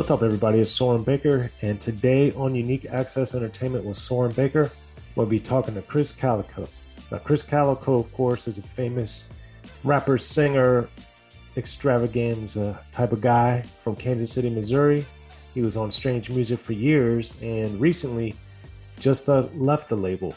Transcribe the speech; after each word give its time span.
What's 0.00 0.10
up, 0.10 0.22
everybody? 0.22 0.60
It's 0.60 0.70
Soren 0.70 1.02
Baker, 1.02 1.50
and 1.60 1.78
today 1.78 2.32
on 2.32 2.54
Unique 2.54 2.86
Access 2.86 3.34
Entertainment 3.34 3.84
with 3.84 3.98
Soren 3.98 4.32
Baker, 4.32 4.70
we'll 5.14 5.26
be 5.26 5.38
talking 5.38 5.74
to 5.74 5.82
Krizz 5.82 6.18
Kaliko. 6.18 6.66
Now, 7.12 7.18
Krizz 7.18 7.46
Kaliko, 7.46 8.00
of 8.00 8.10
course, 8.14 8.48
is 8.48 8.56
a 8.56 8.62
famous 8.62 9.28
rapper, 9.84 10.16
singer, 10.16 10.88
extravaganza 11.58 12.80
type 12.90 13.12
of 13.12 13.20
guy 13.20 13.60
from 13.84 13.94
Kansas 13.94 14.32
City, 14.32 14.48
Missouri. 14.48 15.04
He 15.52 15.60
was 15.60 15.76
on 15.76 15.90
Strange 15.90 16.30
Music 16.30 16.58
for 16.58 16.72
years 16.72 17.34
and 17.42 17.78
recently 17.78 18.34
just 18.98 19.28
uh, 19.28 19.48
left 19.54 19.90
the 19.90 19.96
label. 19.96 20.34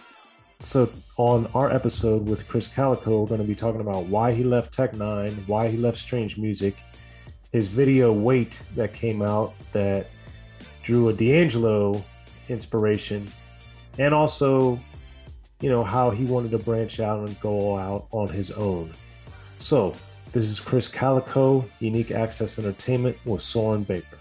So, 0.60 0.90
on 1.16 1.50
our 1.56 1.72
episode 1.72 2.28
with 2.28 2.46
Krizz 2.50 2.76
Kaliko, 2.76 3.22
we're 3.22 3.28
going 3.28 3.42
to 3.42 3.48
be 3.48 3.56
talking 3.56 3.80
about 3.80 4.08
why 4.08 4.34
he 4.34 4.44
left 4.44 4.74
Tech 4.74 4.92
N9ne, 4.92 5.48
why 5.48 5.70
he 5.70 5.78
left 5.78 6.00
Strange 6.00 6.38
Music, 6.38 6.76
his 7.54 7.68
video 7.68 8.12
Wait 8.12 8.62
that 8.76 8.94
came 8.94 9.22
out 9.22 9.54
that 9.72 10.08
drew 10.82 11.08
a 11.10 11.14
D'Angelo 11.14 12.04
inspiration, 12.50 13.26
and 14.00 14.14
also, 14.14 14.78
you 15.62 15.70
know, 15.70 15.84
how 15.84 16.10
he 16.10 16.26
wanted 16.26 16.52
to 16.52 16.58
branch 16.58 17.00
out 17.00 17.26
and 17.26 17.40
go 17.40 17.78
out 17.78 18.08
on 18.12 18.28
his 18.28 18.52
own. 18.52 18.92
So, 19.60 19.94
this 20.34 20.50
is 20.50 20.60
Krizz 20.60 20.92
Kaliko, 20.92 21.64
Unique 21.80 22.12
Access 22.12 22.58
Entertainment 22.58 23.16
with 23.24 23.42
Soren 23.42 23.84
Baker. 23.84 24.18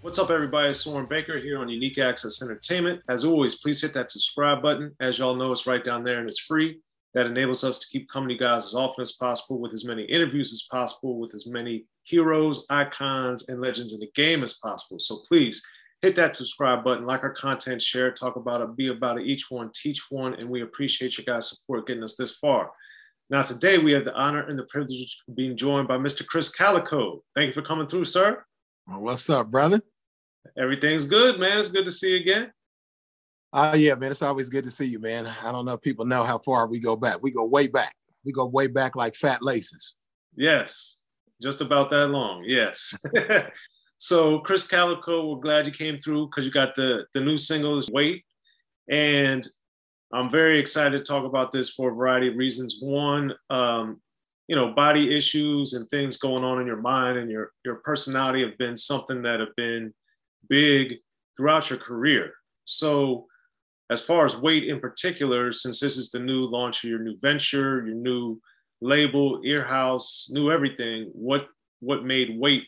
What's 0.00 0.18
up, 0.18 0.30
everybody? 0.30 0.70
It's 0.70 0.80
Soren 0.80 1.06
Baker 1.06 1.38
here 1.38 1.58
on 1.58 1.68
Unique 1.68 1.98
Access 1.98 2.42
Entertainment. 2.42 3.02
As 3.10 3.26
always, 3.26 3.56
please 3.56 3.82
hit 3.82 3.92
that 3.92 4.10
subscribe 4.10 4.62
button. 4.62 4.94
As 5.00 5.18
y'all 5.18 5.34
know, 5.34 5.52
it's 5.52 5.66
right 5.66 5.84
down 5.84 6.02
there 6.02 6.18
and 6.18 6.28
it's 6.28 6.40
free. 6.40 6.80
That 7.14 7.26
enables 7.26 7.62
us 7.62 7.78
to 7.78 7.86
keep 7.86 8.08
coming 8.08 8.28
to 8.28 8.34
you 8.34 8.40
guys 8.40 8.64
as 8.66 8.74
often 8.74 9.02
as 9.02 9.12
possible 9.12 9.60
with 9.60 9.72
as 9.72 9.84
many 9.84 10.02
interviews 10.02 10.52
as 10.52 10.66
possible, 10.70 11.18
with 11.18 11.32
as 11.32 11.46
many 11.46 11.86
heroes, 12.02 12.66
icons, 12.70 13.48
and 13.48 13.60
legends 13.60 13.92
in 13.92 14.00
the 14.00 14.10
game 14.14 14.42
as 14.42 14.58
possible. 14.58 14.98
So 14.98 15.22
please 15.28 15.62
hit 16.02 16.16
that 16.16 16.34
subscribe 16.36 16.84
button, 16.84 17.06
like 17.06 17.22
our 17.22 17.32
content, 17.32 17.80
share, 17.80 18.10
talk 18.10 18.36
about 18.36 18.60
it, 18.60 18.76
be 18.76 18.88
about 18.88 19.20
it, 19.20 19.26
each 19.26 19.46
one, 19.48 19.70
teach 19.74 20.10
one, 20.10 20.34
and 20.34 20.50
we 20.50 20.62
appreciate 20.62 21.16
your 21.16 21.24
guys' 21.24 21.50
support 21.50 21.86
getting 21.86 22.02
us 22.02 22.16
this 22.16 22.36
far. 22.36 22.70
Now, 23.30 23.40
today 23.40 23.78
we 23.78 23.92
have 23.92 24.04
the 24.04 24.14
honor 24.14 24.46
and 24.46 24.58
the 24.58 24.64
privilege 24.64 25.16
of 25.26 25.34
being 25.34 25.56
joined 25.56 25.88
by 25.88 25.96
Mr. 25.96 26.26
Krizz 26.26 26.54
Kaliko. 26.54 27.20
Thank 27.34 27.46
you 27.46 27.52
for 27.54 27.62
coming 27.62 27.86
through, 27.86 28.04
sir. 28.04 28.44
Well, 28.86 29.02
what's 29.02 29.30
up, 29.30 29.50
brother? 29.50 29.80
Everything's 30.58 31.04
good, 31.04 31.40
man. 31.40 31.58
It's 31.58 31.70
good 31.70 31.86
to 31.86 31.90
see 31.90 32.10
you 32.10 32.20
again. 32.20 32.52
Oh, 33.56 33.70
uh, 33.70 33.74
yeah, 33.74 33.94
man. 33.94 34.10
It's 34.10 34.20
always 34.20 34.50
good 34.50 34.64
to 34.64 34.70
see 34.70 34.86
you, 34.86 34.98
man. 34.98 35.26
I 35.44 35.52
don't 35.52 35.64
know 35.64 35.74
if 35.74 35.80
people 35.80 36.04
know 36.04 36.24
how 36.24 36.38
far 36.38 36.66
we 36.66 36.80
go 36.80 36.96
back. 36.96 37.22
We 37.22 37.30
go 37.30 37.44
way 37.44 37.68
back. 37.68 37.94
We 38.24 38.32
go 38.32 38.46
way 38.46 38.66
back 38.66 38.96
like 38.96 39.14
fat 39.14 39.42
laces. 39.42 39.94
Yes 40.36 41.02
just 41.42 41.60
about 41.60 41.90
that 41.90 42.08
long. 42.08 42.42
Yes. 42.44 42.98
so 43.98 44.40
Krizz 44.40 44.70
Kaliko, 44.70 45.34
we're 45.34 45.40
glad 45.40 45.66
you 45.66 45.72
came 45.72 45.98
through 45.98 46.26
because 46.26 46.46
you 46.46 46.52
got 46.52 46.74
the 46.74 47.04
the 47.12 47.20
new 47.20 47.36
singles 47.36 47.90
Wait, 47.92 48.24
and 48.90 49.46
I'm 50.12 50.30
very 50.30 50.58
excited 50.58 50.96
to 50.96 51.04
talk 51.04 51.24
about 51.24 51.52
this 51.52 51.70
for 51.70 51.90
a 51.90 51.94
variety 51.94 52.28
of 52.28 52.36
reasons. 52.36 52.78
One, 52.80 53.34
um, 53.50 54.00
you 54.48 54.56
know, 54.56 54.72
body 54.72 55.14
issues 55.16 55.74
and 55.74 55.88
things 55.90 56.16
going 56.16 56.44
on 56.44 56.60
in 56.60 56.66
your 56.66 56.80
mind 56.80 57.18
and 57.18 57.30
your 57.30 57.52
your 57.64 57.76
personality 57.76 58.42
have 58.42 58.56
been 58.58 58.76
something 58.76 59.22
that 59.22 59.40
have 59.40 59.54
been 59.56 59.92
big 60.48 60.94
throughout 61.36 61.68
your 61.68 61.78
career. 61.78 62.32
So 62.64 63.26
as 63.90 64.02
far 64.02 64.24
as 64.24 64.40
weight 64.40 64.64
in 64.64 64.80
particular, 64.80 65.52
since 65.52 65.80
this 65.80 65.96
is 65.96 66.10
the 66.10 66.18
new 66.18 66.46
launch 66.46 66.84
of 66.84 66.90
your 66.90 67.00
new 67.00 67.16
venture, 67.20 67.84
your 67.86 67.94
new 67.94 68.40
label, 68.80 69.40
Earhouse, 69.44 70.30
new 70.30 70.50
everything. 70.50 71.10
What 71.12 71.46
what 71.80 72.04
made 72.04 72.38
weight 72.38 72.64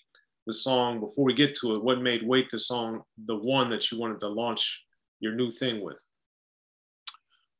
the 0.46 0.52
song 0.52 1.00
before 1.00 1.24
we 1.24 1.34
get 1.34 1.54
to 1.56 1.74
it? 1.74 1.82
What 1.82 2.02
made 2.02 2.26
weight 2.26 2.50
the 2.50 2.58
song 2.58 3.02
the 3.26 3.36
one 3.36 3.70
that 3.70 3.90
you 3.90 3.98
wanted 3.98 4.20
to 4.20 4.28
launch 4.28 4.84
your 5.20 5.34
new 5.34 5.50
thing 5.50 5.82
with? 5.82 6.02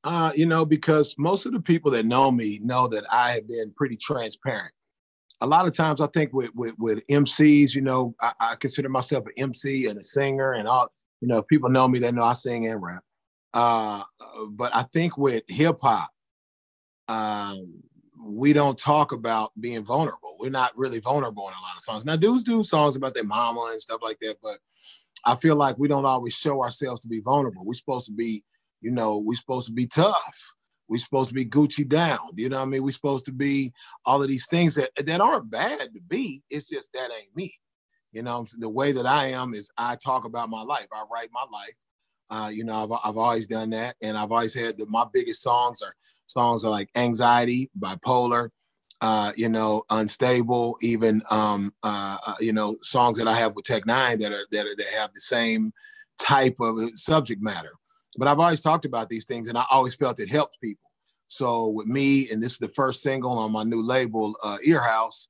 Uh, 0.04 0.30
you 0.36 0.46
know, 0.46 0.64
because 0.64 1.14
most 1.18 1.46
of 1.46 1.52
the 1.52 1.60
people 1.60 1.90
that 1.90 2.06
know 2.06 2.30
me 2.30 2.60
know 2.62 2.86
that 2.86 3.04
I 3.10 3.32
have 3.32 3.48
been 3.48 3.72
pretty 3.76 3.96
transparent. 3.96 4.72
A 5.40 5.46
lot 5.46 5.66
of 5.66 5.76
times, 5.76 6.00
I 6.00 6.06
think 6.08 6.32
with 6.32 6.50
with, 6.54 6.74
with 6.78 7.06
MCs, 7.08 7.74
you 7.74 7.80
know, 7.80 8.14
I, 8.20 8.32
I 8.40 8.54
consider 8.56 8.88
myself 8.88 9.24
an 9.26 9.32
MC 9.36 9.86
and 9.86 9.98
a 9.98 10.02
singer, 10.02 10.52
and 10.52 10.68
all. 10.68 10.88
You 11.22 11.28
know, 11.28 11.38
if 11.38 11.46
people 11.46 11.70
know 11.70 11.88
me, 11.88 11.98
they 11.98 12.12
know 12.12 12.22
I 12.22 12.34
sing 12.34 12.66
and 12.66 12.82
rap. 12.82 13.02
Uh, 13.56 14.02
but 14.50 14.70
I 14.74 14.82
think 14.82 15.16
with 15.16 15.42
hip 15.48 15.78
hop, 15.80 16.10
um, 17.08 17.82
we 18.22 18.52
don't 18.52 18.76
talk 18.76 19.12
about 19.12 19.50
being 19.58 19.82
vulnerable. 19.82 20.36
We're 20.38 20.50
not 20.50 20.76
really 20.76 21.00
vulnerable 21.00 21.48
in 21.48 21.54
a 21.54 21.62
lot 21.62 21.74
of 21.74 21.80
songs. 21.80 22.04
Now, 22.04 22.16
dudes 22.16 22.44
do 22.44 22.62
songs 22.62 22.96
about 22.96 23.14
their 23.14 23.24
mama 23.24 23.66
and 23.72 23.80
stuff 23.80 24.00
like 24.02 24.18
that, 24.18 24.36
but 24.42 24.58
I 25.24 25.36
feel 25.36 25.56
like 25.56 25.78
we 25.78 25.88
don't 25.88 26.04
always 26.04 26.34
show 26.34 26.62
ourselves 26.62 27.00
to 27.02 27.08
be 27.08 27.20
vulnerable. 27.20 27.64
We're 27.64 27.72
supposed 27.72 28.06
to 28.08 28.12
be, 28.12 28.44
you 28.82 28.90
know, 28.90 29.16
we're 29.16 29.36
supposed 29.36 29.68
to 29.68 29.72
be 29.72 29.86
tough. 29.86 30.52
We're 30.88 30.98
supposed 30.98 31.30
to 31.30 31.34
be 31.34 31.46
Gucci 31.46 31.88
down. 31.88 32.18
You 32.36 32.50
know 32.50 32.58
what 32.58 32.66
I 32.66 32.68
mean? 32.68 32.82
We're 32.82 32.90
supposed 32.90 33.24
to 33.24 33.32
be 33.32 33.72
all 34.04 34.22
of 34.22 34.28
these 34.28 34.46
things 34.46 34.74
that 34.74 34.90
that 35.02 35.20
aren't 35.22 35.50
bad 35.50 35.94
to 35.94 36.00
be. 36.02 36.42
It's 36.50 36.68
just 36.68 36.92
that 36.92 37.08
ain't 37.10 37.34
me. 37.34 37.54
You 38.12 38.22
know, 38.22 38.44
the 38.58 38.68
way 38.68 38.92
that 38.92 39.06
I 39.06 39.28
am 39.28 39.54
is 39.54 39.70
I 39.78 39.96
talk 39.96 40.26
about 40.26 40.50
my 40.50 40.62
life. 40.62 40.88
I 40.92 41.04
write 41.10 41.30
my 41.32 41.44
life. 41.50 41.74
Uh, 42.30 42.50
you 42.52 42.64
know, 42.64 42.82
I've, 42.82 42.92
I've 43.04 43.16
always 43.16 43.46
done 43.46 43.70
that, 43.70 43.96
and 44.02 44.16
I've 44.16 44.32
always 44.32 44.54
had 44.54 44.78
the, 44.78 44.86
my 44.86 45.06
biggest 45.12 45.42
songs 45.42 45.82
are 45.82 45.94
songs 46.26 46.64
are 46.64 46.70
like 46.70 46.90
anxiety, 46.96 47.70
bipolar, 47.78 48.50
uh, 49.00 49.32
you 49.36 49.48
know, 49.48 49.82
unstable, 49.90 50.76
even 50.80 51.22
um, 51.30 51.72
uh, 51.82 52.18
uh, 52.26 52.34
you 52.40 52.52
know, 52.52 52.76
songs 52.80 53.18
that 53.18 53.28
I 53.28 53.34
have 53.34 53.54
with 53.54 53.64
Tech 53.64 53.84
N9ne 53.84 54.18
that 54.18 54.32
are 54.32 54.46
that 54.50 54.66
are 54.66 54.76
that 54.76 54.86
have 54.94 55.12
the 55.12 55.20
same 55.20 55.72
type 56.18 56.56
of 56.60 56.78
subject 56.94 57.42
matter. 57.42 57.72
But 58.18 58.28
I've 58.28 58.40
always 58.40 58.62
talked 58.62 58.86
about 58.86 59.08
these 59.08 59.26
things, 59.26 59.48
and 59.48 59.58
I 59.58 59.64
always 59.70 59.94
felt 59.94 60.20
it 60.20 60.30
helped 60.30 60.60
people. 60.60 60.90
So 61.28 61.68
with 61.68 61.86
me, 61.86 62.30
and 62.30 62.42
this 62.42 62.52
is 62.52 62.58
the 62.58 62.68
first 62.68 63.02
single 63.02 63.38
on 63.38 63.52
my 63.52 63.64
new 63.64 63.82
label, 63.82 64.36
uh, 64.42 64.58
Earhouse. 64.66 65.28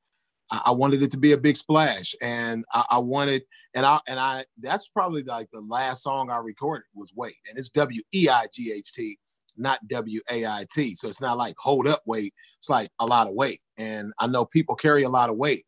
I, 0.51 0.63
I 0.67 0.71
wanted 0.73 1.03
it 1.03 1.11
to 1.13 1.19
be 1.19 1.33
a 1.33 1.39
big 1.39 1.57
splash, 1.57 2.15
and 2.21 2.65
I, 2.73 2.85
I 2.93 2.99
wanted, 2.99 3.43
and 3.75 3.85
I 3.87 4.01
and 4.09 4.21
I. 4.21 4.45
That's 4.59 4.89
probably 4.89 5.23
like 5.23 5.49
the 5.53 5.61
last 5.61 6.03
song 6.03 6.31
I 6.31 6.39
recorded 6.39 6.85
was 6.95 7.13
"Wait," 7.15 7.35
and 7.49 7.59
it's 7.59 7.69
W 7.71 8.03
E 8.15 8.29
I 8.29 8.47
G 8.53 8.73
H 8.73 8.93
T 8.93 9.19
not 9.59 9.87
W 9.89 10.21
A 10.31 10.47
I 10.47 10.67
T. 10.71 10.95
So 10.95 11.09
it's 11.09 11.21
not 11.21 11.37
like 11.37 11.57
hold 11.59 11.87
up 11.87 12.03
weight. 12.07 12.35
It's 12.59 12.71
like 12.71 12.91
a 13.01 13.07
lot 13.07 13.29
of 13.29 13.35
weight. 13.35 13.61
And 13.77 14.13
I 14.19 14.27
know 14.27 14.45
people 14.45 14.75
carry 14.75 15.05
a 15.05 15.09
lot 15.09 15.31
of 15.31 15.37
weight. 15.37 15.65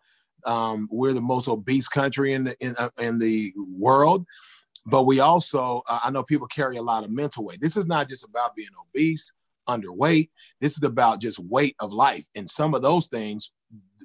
Um, 0.47 0.89
we're 0.91 1.13
the 1.13 1.21
most 1.21 1.49
obese 1.49 1.89
country 1.89 2.33
in 2.33 2.45
the 2.45 2.57
in, 2.61 2.75
uh, 2.79 2.91
in 3.01 3.19
the 3.19 3.53
world, 3.57 4.25
but 4.87 5.03
we 5.03 5.21
also 5.21 5.83
uh, 5.89 6.01
I 6.05 6.11
know 6.11 6.23
people 6.23 6.47
carry 6.47 6.77
a 6.77 6.83
lot 6.83 7.05
of 7.05 7.11
mental 7.11 7.45
weight. 7.45 7.61
This 7.61 7.77
is 7.77 7.87
not 7.87 8.09
just 8.09 8.25
about 8.25 8.55
being 8.55 8.69
obese, 8.81 9.33
underweight. 9.69 10.31
This 10.61 10.77
is 10.77 10.83
about 10.83 11.21
just 11.21 11.39
weight 11.39 11.77
of 11.81 11.93
life, 11.93 12.27
and 12.35 12.51
some 12.51 12.75
of 12.75 12.83
those 12.83 13.07
things, 13.09 13.51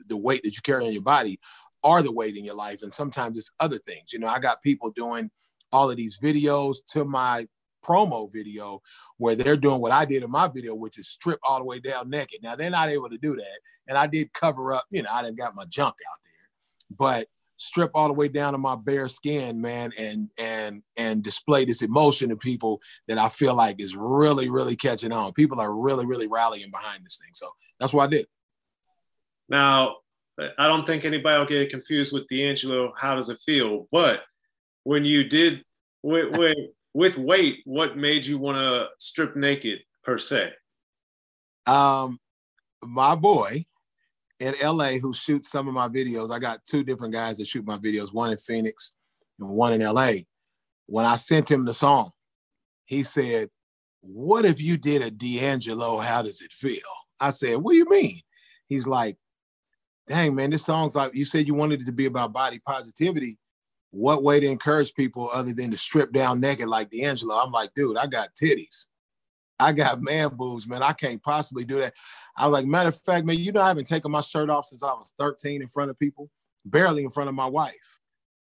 the 0.07 0.18
weight 0.18 0.44
that 0.44 0.56
you 0.56 0.62
carry 0.62 0.86
on 0.86 0.94
your 0.94 1.01
body, 1.01 1.39
are 1.83 2.01
the 2.01 2.12
weight 2.12 2.38
in 2.38 2.45
your 2.45 2.56
life, 2.56 2.81
and 2.81 2.94
sometimes 2.94 3.38
it's 3.38 3.51
other 3.60 3.77
things. 3.77 4.13
You 4.13 4.19
know, 4.19 4.27
I 4.27 4.39
got 4.39 4.62
people 4.62 4.92
doing 4.92 5.30
all 5.71 5.89
of 5.89 5.98
these 5.98 6.19
videos 6.19 6.77
to 6.89 7.04
my 7.04 7.48
promo 7.83 8.31
video 8.31 8.81
where 9.18 9.36
they're 9.36 9.57
doing 9.57 9.81
what 9.81 9.92
I 9.92 10.06
did 10.06 10.24
in 10.24 10.31
my 10.31 10.48
video, 10.48 10.74
which 10.74 10.98
is 10.98 11.10
strip 11.10 11.39
all 11.48 11.57
the 11.57 11.66
way 11.66 11.80
down 11.80 12.09
naked. 12.09 12.42
Now 12.42 12.56
they're 12.56 12.69
not 12.69 12.89
able 12.89 13.09
to 13.09 13.18
do 13.18 13.36
that. 13.36 13.59
And 13.88 13.98
I 13.98 14.07
did 14.07 14.31
cover 14.33 14.74
up, 14.74 14.86
you 14.89 15.04
know, 15.04 15.09
I 15.12 15.21
didn't 15.21 15.38
got 15.38 15.56
my 15.56 15.66
junk 15.66 15.95
out 16.09 16.19
there, 16.24 16.98
but 16.98 17.27
strip 17.63 17.92
all 17.95 18.07
the 18.07 18.13
way 18.13 18.27
down 18.27 18.54
to 18.54 18.60
my 18.60 18.75
bare 18.75 19.07
skin, 19.07 19.62
man, 19.62 19.92
and 19.98 20.30
and 20.39 20.83
and 20.98 21.24
display 21.24 21.65
this 21.65 21.81
emotion 21.81 22.30
to 22.30 22.36
people 22.36 22.81
that 23.07 23.18
I 23.18 23.30
feel 23.30 23.56
like 23.56 23.81
is 23.81 23.95
really, 23.95 24.50
really 24.50 24.75
catching 24.75 25.12
on. 25.12 25.33
People 25.33 25.60
are 25.60 25.74
really, 25.74 26.06
really 26.06 26.27
rallying 26.27 26.71
behind 26.71 27.06
this 27.06 27.18
thing. 27.18 27.31
So 27.33 27.50
that's 27.80 27.94
what 27.94 28.04
I 28.04 28.07
did. 28.07 28.27
Now, 29.50 29.98
I 30.57 30.68
don't 30.68 30.86
think 30.86 31.06
anybody 31.06 31.39
will 31.39 31.45
get 31.45 31.69
confused 31.69 32.13
with 32.13 32.27
D'Angelo. 32.27 32.94
How 32.98 33.15
does 33.15 33.30
it 33.30 33.39
feel? 33.39 33.88
But 33.92 34.21
when 34.83 35.06
you 35.06 35.24
did, 35.24 35.63
when, 36.01 36.31
when 36.31 36.54
with 36.94 37.18
weight, 37.18 37.59
what 37.66 37.98
made 37.98 38.25
you 38.25 38.38
want 38.38 38.57
to 38.57 38.88
strip 39.00 39.36
naked 39.36 39.80
per 40.04 40.18
se? 40.18 40.51
Um, 41.66 42.19
my 42.83 43.16
boy 43.16 43.66
in 44.39 44.53
LA 44.62 44.94
who 44.94 45.13
shoots 45.13 45.50
some 45.50 45.68
of 45.68 45.74
my 45.74 45.88
videos. 45.88 46.31
I 46.31 46.39
got 46.39 46.65
two 46.65 46.83
different 46.83 47.13
guys 47.13 47.38
that 47.38 47.47
shoot 47.47 47.65
my 47.65 47.77
videos, 47.77 48.13
one 48.13 48.31
in 48.31 48.38
Phoenix 48.38 48.94
and 49.39 49.50
one 49.50 49.74
in 49.74 49.81
LA. 49.81 50.12
When 50.85 51.06
I 51.06 51.15
sent 51.15 51.50
him 51.50 51.65
the 51.65 51.74
song, 51.74 52.12
he 52.85 53.03
said, 53.03 53.50
What 54.01 54.45
if 54.45 54.62
you 54.62 54.77
did 54.77 55.01
a 55.01 55.12
D'Angelo? 55.12 56.00
How 56.00 56.21
does 56.21 56.41
it 56.41 56.51
feel? 56.51 56.77
I 57.21 57.31
said, 57.31 57.57
What 57.57 57.71
do 57.71 57.77
you 57.77 57.89
mean? 57.89 58.19
He's 58.68 58.88
like, 58.88 59.18
Dang, 60.07 60.35
man, 60.35 60.50
this 60.50 60.65
song's 60.65 60.95
like 60.95 61.15
you 61.15 61.24
said 61.24 61.47
you 61.47 61.53
wanted 61.53 61.81
it 61.81 61.85
to 61.85 61.94
be 61.94 62.07
about 62.07 62.33
body 62.33 62.59
positivity 62.65 63.38
what 63.94 64.24
way 64.24 64.39
to 64.39 64.47
encourage 64.47 64.95
people 64.95 65.30
other 65.31 65.53
than 65.53 65.69
to 65.69 65.77
strip 65.77 66.12
down 66.12 66.39
naked 66.39 66.68
like 66.68 66.89
D'Angelo? 66.89 67.35
I'm 67.35 67.51
like, 67.51 67.69
dude, 67.75 67.95
I 67.95 68.07
got 68.07 68.30
titties. 68.33 68.88
I 69.63 69.71
got 69.71 70.01
man 70.01 70.30
boobs, 70.36 70.68
man. 70.68 70.83
I 70.83 70.92
can't 70.94 71.24
possibly 71.24 71.63
do 71.63 71.77
that. 71.80 71.94
I 72.36 72.45
was 72.45 72.54
like, 72.54 72.65
matter 72.65 72.89
of 72.89 73.00
fact, 73.01 73.25
man, 73.25 73.39
you 73.39 73.51
know, 73.51 73.62
I 73.62 73.69
haven't 73.69 73.88
taken 73.88 74.12
my 74.12 74.21
shirt 74.21 74.50
off 74.50 74.65
since 74.65 74.83
I 74.83 74.92
was 74.92 75.13
13 75.18 75.62
in 75.62 75.68
front 75.69 75.89
of 75.89 75.98
people, 75.98 76.30
barely 76.65 77.04
in 77.04 77.10
front 77.10 77.30
of 77.30 77.36
my 77.36 77.45
wife, 77.45 78.00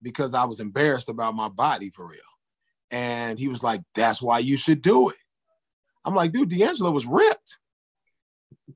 because 0.00 0.32
I 0.34 0.44
was 0.44 0.60
embarrassed 0.60 1.10
about 1.10 1.34
my 1.34 1.48
body 1.48 1.90
for 1.90 2.08
real. 2.08 2.20
And 2.90 3.38
he 3.38 3.48
was 3.48 3.62
like, 3.62 3.82
that's 3.94 4.22
why 4.22 4.38
you 4.38 4.56
should 4.56 4.80
do 4.80 5.10
it. 5.10 5.16
I'm 6.04 6.14
like, 6.14 6.32
dude, 6.32 6.48
D'Angelo 6.48 6.90
was 6.90 7.06
ripped. 7.06 7.58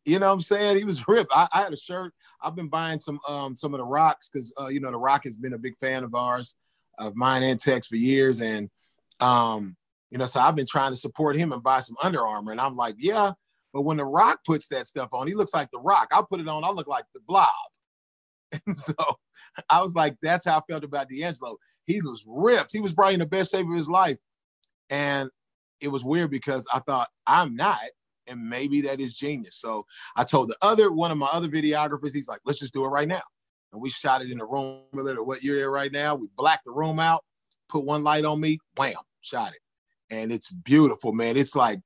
You 0.04 0.18
know 0.18 0.26
what 0.26 0.34
I'm 0.34 0.40
saying? 0.40 0.76
He 0.76 0.84
was 0.84 1.06
ripped. 1.08 1.32
I, 1.34 1.48
I 1.54 1.62
had 1.62 1.72
a 1.72 1.76
shirt. 1.76 2.12
I've 2.42 2.54
been 2.54 2.68
buying 2.68 2.98
some 2.98 3.18
um, 3.28 3.56
some 3.56 3.72
of 3.72 3.78
the 3.78 3.86
rocks 3.86 4.28
because 4.28 4.52
uh, 4.60 4.68
you 4.68 4.80
know 4.80 4.90
the 4.90 4.98
Rock 4.98 5.24
has 5.24 5.36
been 5.36 5.54
a 5.54 5.58
big 5.58 5.76
fan 5.76 6.04
of 6.04 6.14
ours, 6.14 6.54
of 6.98 7.16
mine 7.16 7.42
and 7.42 7.58
Tech's 7.58 7.86
for 7.86 7.96
years, 7.96 8.40
and 8.40 8.68
um, 9.20 9.76
you 10.10 10.18
know, 10.18 10.26
so 10.26 10.40
I've 10.40 10.56
been 10.56 10.66
trying 10.66 10.92
to 10.92 10.96
support 10.96 11.36
him 11.36 11.52
and 11.52 11.62
buy 11.62 11.80
some 11.80 11.96
Under 12.02 12.26
Armour, 12.26 12.52
and 12.52 12.60
I'm 12.60 12.74
like, 12.74 12.96
yeah, 12.98 13.32
but 13.72 13.82
when 13.82 13.96
the 13.96 14.04
Rock 14.04 14.40
puts 14.44 14.68
that 14.68 14.86
stuff 14.86 15.08
on, 15.12 15.26
he 15.26 15.34
looks 15.34 15.54
like 15.54 15.70
the 15.70 15.80
Rock. 15.80 16.08
I 16.12 16.22
put 16.28 16.40
it 16.40 16.48
on, 16.48 16.64
I 16.64 16.70
look 16.70 16.88
like 16.88 17.04
the 17.14 17.20
Blob. 17.20 17.48
And 18.66 18.78
so 18.78 18.94
I 19.68 19.82
was 19.82 19.94
like, 19.96 20.16
that's 20.22 20.46
how 20.46 20.58
I 20.58 20.60
felt 20.70 20.84
about 20.84 21.08
D'Angelo. 21.10 21.56
He 21.84 22.00
was 22.00 22.24
ripped. 22.26 22.72
He 22.72 22.80
was 22.80 22.94
probably 22.94 23.14
in 23.14 23.20
the 23.20 23.26
best 23.26 23.50
shape 23.50 23.66
of 23.66 23.74
his 23.74 23.88
life, 23.88 24.18
and 24.88 25.28
it 25.80 25.88
was 25.88 26.04
weird 26.04 26.30
because 26.30 26.66
I 26.72 26.78
thought 26.78 27.08
I'm 27.26 27.56
not 27.56 27.80
and 28.26 28.48
maybe 28.48 28.80
that 28.82 29.00
is 29.00 29.16
genius. 29.16 29.56
So 29.56 29.86
I 30.16 30.24
told 30.24 30.48
the 30.48 30.56
other 30.62 30.92
one 30.92 31.10
of 31.10 31.18
my 31.18 31.28
other 31.32 31.48
videographers, 31.48 32.12
he's 32.12 32.28
like, 32.28 32.40
let's 32.44 32.58
just 32.58 32.74
do 32.74 32.84
it 32.84 32.88
right 32.88 33.08
now. 33.08 33.22
And 33.72 33.80
we 33.80 33.90
shot 33.90 34.22
it 34.22 34.30
in 34.30 34.38
the 34.38 34.46
room 34.46 34.80
at 34.94 35.26
what 35.26 35.42
you're 35.42 35.62
in 35.62 35.68
right 35.68 35.92
now. 35.92 36.14
We 36.14 36.28
blacked 36.36 36.64
the 36.64 36.72
room 36.72 36.98
out, 36.98 37.24
put 37.68 37.84
one 37.84 38.04
light 38.04 38.24
on 38.24 38.40
me, 38.40 38.58
wham, 38.76 38.94
shot 39.20 39.52
it. 39.52 39.60
And 40.10 40.32
it's 40.32 40.50
beautiful, 40.50 41.12
man. 41.12 41.36
It's 41.36 41.56
like 41.56 41.80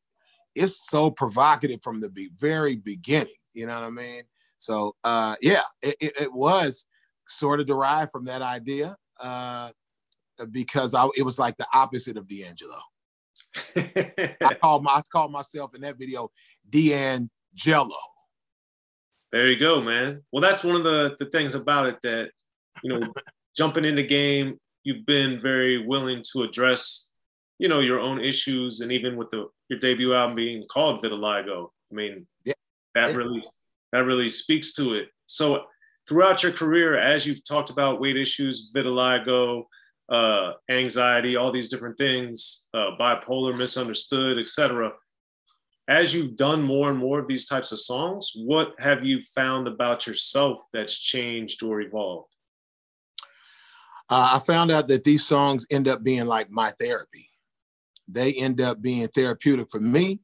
it's 0.54 0.88
so 0.88 1.10
provocative 1.10 1.82
from 1.82 2.00
the 2.00 2.10
be- 2.10 2.30
very 2.38 2.76
beginning. 2.76 3.32
You 3.52 3.66
know 3.66 3.74
what 3.74 3.84
I 3.84 3.90
mean? 3.90 4.22
So 4.58 4.94
uh, 5.04 5.36
yeah, 5.40 5.62
it, 5.80 5.96
it, 6.00 6.12
it, 6.20 6.32
was 6.32 6.86
sort 7.26 7.60
of 7.60 7.66
derived 7.66 8.12
from 8.12 8.26
that 8.26 8.42
idea 8.42 8.96
uh, 9.22 9.70
because 10.50 10.94
I, 10.94 11.08
it 11.16 11.22
was 11.22 11.38
like 11.38 11.56
the 11.56 11.66
opposite 11.72 12.18
of 12.18 12.28
D'Angelo. 12.28 12.78
I 13.76 14.54
call 14.60 14.80
my 14.80 15.00
I 15.14 15.26
myself 15.28 15.74
in 15.74 15.80
that 15.80 15.98
video 15.98 16.30
D'Angelo. 16.68 17.96
There 19.32 19.48
you 19.48 19.58
go, 19.58 19.80
man. 19.80 20.22
Well, 20.32 20.42
that's 20.42 20.64
one 20.64 20.76
of 20.76 20.84
the, 20.84 21.14
the 21.18 21.26
things 21.26 21.54
about 21.54 21.86
it 21.86 21.98
that, 22.02 22.30
you 22.82 22.92
know, 22.92 23.00
jumping 23.56 23.84
in 23.84 23.94
the 23.94 24.06
game, 24.06 24.58
you've 24.82 25.06
been 25.06 25.38
very 25.40 25.86
willing 25.86 26.24
to 26.32 26.42
address, 26.42 27.09
you 27.60 27.68
know, 27.68 27.80
your 27.80 28.00
own 28.00 28.24
issues 28.24 28.80
and 28.80 28.90
even 28.90 29.16
with 29.16 29.28
the 29.28 29.46
your 29.68 29.78
debut 29.78 30.14
album 30.14 30.34
being 30.34 30.64
called 30.72 31.02
Vitiligo. 31.02 31.68
I 31.92 31.94
mean, 31.94 32.26
yeah. 32.46 32.54
that 32.94 33.10
yeah. 33.10 33.16
really 33.16 33.44
that 33.92 34.04
really 34.06 34.30
speaks 34.30 34.72
to 34.76 34.94
it. 34.94 35.08
So 35.26 35.64
throughout 36.08 36.42
your 36.42 36.52
career, 36.52 36.98
as 36.98 37.26
you've 37.26 37.44
talked 37.44 37.68
about 37.68 38.00
weight 38.00 38.16
issues, 38.16 38.72
vitiligo, 38.74 39.64
uh, 40.10 40.52
anxiety, 40.70 41.36
all 41.36 41.52
these 41.52 41.68
different 41.68 41.98
things, 41.98 42.66
uh, 42.72 42.92
bipolar, 42.98 43.56
misunderstood, 43.56 44.38
etc. 44.38 44.92
As 45.86 46.14
you've 46.14 46.36
done 46.36 46.62
more 46.62 46.88
and 46.88 46.98
more 46.98 47.18
of 47.18 47.28
these 47.28 47.44
types 47.44 47.72
of 47.72 47.80
songs, 47.80 48.32
what 48.36 48.68
have 48.78 49.04
you 49.04 49.20
found 49.34 49.68
about 49.68 50.06
yourself 50.06 50.60
that's 50.72 50.98
changed 50.98 51.62
or 51.62 51.82
evolved? 51.82 52.32
Uh, 54.08 54.30
I 54.34 54.38
found 54.38 54.70
out 54.70 54.88
that 54.88 55.04
these 55.04 55.26
songs 55.26 55.66
end 55.70 55.88
up 55.88 56.02
being 56.02 56.26
like 56.26 56.50
my 56.50 56.72
therapy. 56.80 57.29
They 58.12 58.34
end 58.34 58.60
up 58.60 58.82
being 58.82 59.08
therapeutic 59.08 59.70
for 59.70 59.80
me. 59.80 60.20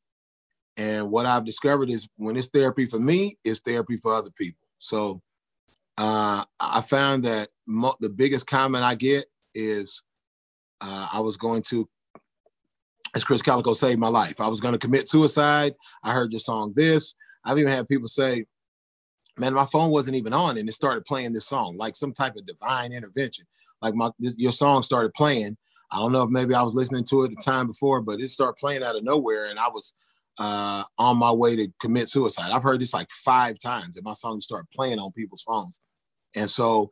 And 0.77 1.11
what 1.11 1.27
I've 1.27 1.44
discovered 1.44 1.91
is 1.91 2.09
when 2.17 2.37
it's 2.37 2.49
therapy 2.49 2.87
for 2.87 2.99
me, 2.99 3.38
it's 3.44 3.61
therapy 3.61 3.97
for 3.97 4.15
other 4.15 4.31
people. 4.37 4.67
So 4.79 5.23
uh, 5.97 6.44
I 6.61 6.81
found 6.83 7.25
that 7.25 7.49
mo- 7.67 7.97
the 8.00 8.11
biggest 8.11 8.47
comment 8.47 8.85
I 8.85 8.94
get 8.94 9.25
is 9.55 10.03
uh, 10.82 11.08
I 11.15 11.20
was 11.20 11.37
going 11.39 11.63
to, 11.69 11.89
as 13.15 13.25
Krizz 13.25 13.43
Kaliko 13.43 13.75
saved 13.75 13.99
my 13.99 14.08
life. 14.08 14.41
I 14.41 14.49
was 14.49 14.60
going 14.60 14.72
to 14.72 14.79
commit 14.79 15.08
suicide. 15.08 15.75
I 16.03 16.13
heard 16.13 16.32
your 16.32 16.41
song 16.41 16.75
this. 16.77 17.15
I've 17.44 17.58
even 17.58 17.72
had 17.72 17.89
people 17.89 18.08
say, 18.08 18.44
man, 19.39 19.55
my 19.55 19.65
phone 19.65 19.91
wasn't 19.91 20.17
even 20.17 20.32
on 20.32 20.58
and 20.58 20.69
it 20.69 20.72
started 20.72 21.05
playing 21.05 21.32
this 21.32 21.46
song, 21.46 21.77
like 21.77 21.94
some 21.94 22.13
type 22.13 22.37
of 22.37 22.46
divine 22.46 22.93
intervention. 22.93 23.46
Like 23.81 23.94
my 23.94 24.10
this, 24.19 24.37
your 24.39 24.53
song 24.53 24.82
started 24.82 25.15
playing. 25.15 25.56
I 25.90 25.98
don't 25.98 26.12
know 26.12 26.22
if 26.22 26.31
maybe 26.31 26.55
I 26.55 26.62
was 26.62 26.74
listening 26.74 27.05
to 27.05 27.24
it 27.24 27.28
the 27.28 27.36
time 27.36 27.66
before, 27.66 28.00
but 28.00 28.20
it 28.20 28.28
started 28.28 28.56
playing 28.56 28.82
out 28.82 28.96
of 28.96 29.05
nowhere, 29.05 29.46
and 29.46 29.58
I 29.58 29.69
was 29.69 29.94
uh, 30.38 30.82
on 30.98 31.16
my 31.16 31.32
way 31.32 31.56
to 31.56 31.69
commit 31.81 32.08
suicide. 32.08 32.50
I've 32.50 32.62
heard 32.62 32.81
this 32.81 32.94
like 32.94 33.10
five 33.10 33.58
times, 33.58 33.96
and 33.96 34.05
my 34.05 34.12
song 34.12 34.40
started 34.40 34.66
playing 34.74 34.98
on 34.98 35.12
people's 35.12 35.43
phones, 35.43 35.81
and 36.34 36.48
so 36.48 36.90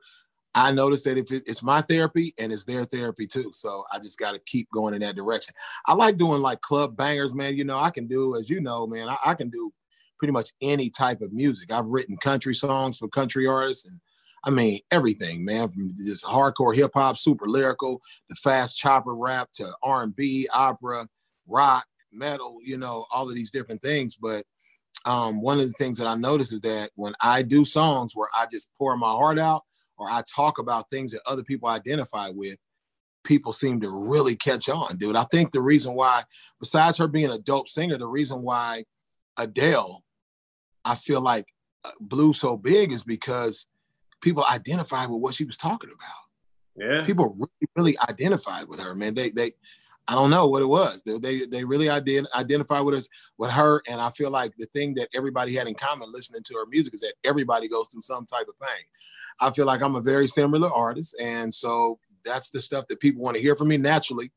I 0.54 0.70
noticed 0.70 1.04
that 1.04 1.18
if 1.18 1.32
it, 1.32 1.42
it's 1.46 1.62
my 1.62 1.80
therapy 1.82 2.32
and 2.38 2.52
it's 2.52 2.64
their 2.64 2.84
therapy 2.84 3.26
too. 3.26 3.50
So 3.52 3.84
I 3.92 3.98
just 3.98 4.18
got 4.18 4.32
to 4.32 4.40
keep 4.46 4.68
going 4.72 4.94
in 4.94 5.00
that 5.00 5.16
direction. 5.16 5.52
I 5.86 5.94
like 5.94 6.16
doing 6.16 6.42
like 6.42 6.60
club 6.60 6.96
bangers, 6.96 7.34
man. 7.34 7.56
You 7.56 7.64
know, 7.64 7.78
I 7.78 7.90
can 7.90 8.06
do, 8.06 8.36
as 8.36 8.48
you 8.48 8.60
know, 8.60 8.86
man, 8.86 9.08
I, 9.08 9.16
I 9.26 9.34
can 9.34 9.50
do 9.50 9.72
pretty 10.18 10.32
much 10.32 10.50
any 10.60 10.90
type 10.90 11.22
of 11.22 11.32
music. 11.32 11.72
I've 11.72 11.86
written 11.86 12.16
country 12.18 12.54
songs 12.54 12.98
for 12.98 13.08
country 13.08 13.48
artists 13.48 13.86
and 13.86 14.00
I 14.44 14.50
mean 14.50 14.80
everything, 14.90 15.44
man, 15.44 15.70
from 15.70 15.88
this 15.96 16.22
hardcore 16.22 16.74
hip 16.74 16.92
hop, 16.94 17.16
super 17.16 17.46
lyrical, 17.46 18.00
the 18.28 18.34
fast 18.34 18.76
chopper 18.76 19.16
rap 19.16 19.48
to 19.54 19.72
R&B, 19.82 20.48
opera, 20.52 21.08
rock, 21.48 21.86
metal, 22.12 22.58
you 22.62 22.76
know, 22.76 23.06
all 23.12 23.28
of 23.28 23.34
these 23.34 23.50
different 23.50 23.82
things. 23.82 24.16
But 24.16 24.44
um, 25.04 25.40
one 25.40 25.60
of 25.60 25.66
the 25.66 25.72
things 25.72 25.98
that 25.98 26.06
I 26.06 26.14
notice 26.14 26.52
is 26.52 26.60
that 26.62 26.90
when 26.94 27.14
I 27.22 27.42
do 27.42 27.64
songs 27.64 28.12
where 28.14 28.28
I 28.34 28.46
just 28.50 28.70
pour 28.76 28.96
my 28.96 29.10
heart 29.10 29.38
out, 29.38 29.62
or 29.96 30.08
I 30.10 30.22
talk 30.34 30.58
about 30.58 30.90
things 30.90 31.12
that 31.12 31.20
other 31.26 31.44
people 31.44 31.68
identify 31.68 32.28
with, 32.30 32.56
people 33.22 33.52
seem 33.52 33.80
to 33.80 33.90
really 33.90 34.36
catch 34.36 34.68
on, 34.68 34.96
dude. 34.96 35.16
I 35.16 35.24
think 35.24 35.50
the 35.50 35.60
reason 35.60 35.94
why, 35.94 36.22
besides 36.60 36.98
her 36.98 37.08
being 37.08 37.30
a 37.30 37.38
dope 37.38 37.68
singer, 37.68 37.96
the 37.96 38.06
reason 38.06 38.42
why 38.42 38.84
Adele, 39.36 40.02
I 40.84 40.94
feel 40.94 41.20
like 41.20 41.46
uh, 41.84 41.90
blew 42.00 42.32
so 42.32 42.56
big 42.56 42.92
is 42.92 43.02
because 43.02 43.66
people 44.24 44.44
identified 44.50 45.10
with 45.10 45.20
what 45.20 45.34
she 45.34 45.44
was 45.44 45.56
talking 45.56 45.90
about. 45.90 46.24
Yeah. 46.76 47.04
People 47.04 47.34
really, 47.34 47.70
really 47.76 47.96
identified 48.08 48.66
with 48.66 48.80
her, 48.80 48.94
man. 48.94 49.14
They, 49.14 49.30
they, 49.30 49.52
I 50.08 50.14
don't 50.14 50.30
know 50.30 50.48
what 50.48 50.62
it 50.62 50.68
was. 50.68 51.02
They, 51.02 51.18
they, 51.18 51.46
they 51.46 51.64
really 51.64 51.86
ident- 51.86 52.32
identify 52.34 52.80
with 52.80 52.94
us, 52.94 53.08
with 53.38 53.50
her. 53.52 53.82
And 53.88 54.00
I 54.00 54.10
feel 54.10 54.30
like 54.30 54.52
the 54.58 54.66
thing 54.66 54.94
that 54.94 55.08
everybody 55.14 55.54
had 55.54 55.68
in 55.68 55.74
common 55.74 56.10
listening 56.10 56.42
to 56.46 56.54
her 56.54 56.66
music 56.66 56.94
is 56.94 57.02
that 57.02 57.14
everybody 57.22 57.68
goes 57.68 57.88
through 57.88 58.02
some 58.02 58.26
type 58.26 58.48
of 58.48 58.58
pain. 58.58 58.84
I 59.40 59.50
feel 59.50 59.66
like 59.66 59.82
I'm 59.82 59.96
a 59.96 60.00
very 60.00 60.26
similar 60.26 60.70
artist, 60.70 61.16
and 61.20 61.52
so 61.52 61.98
that's 62.24 62.50
the 62.50 62.62
stuff 62.62 62.86
that 62.86 63.00
people 63.00 63.22
want 63.22 63.36
to 63.36 63.42
hear 63.42 63.56
from 63.56 63.66
me. 63.68 63.76
Naturally, 63.76 64.30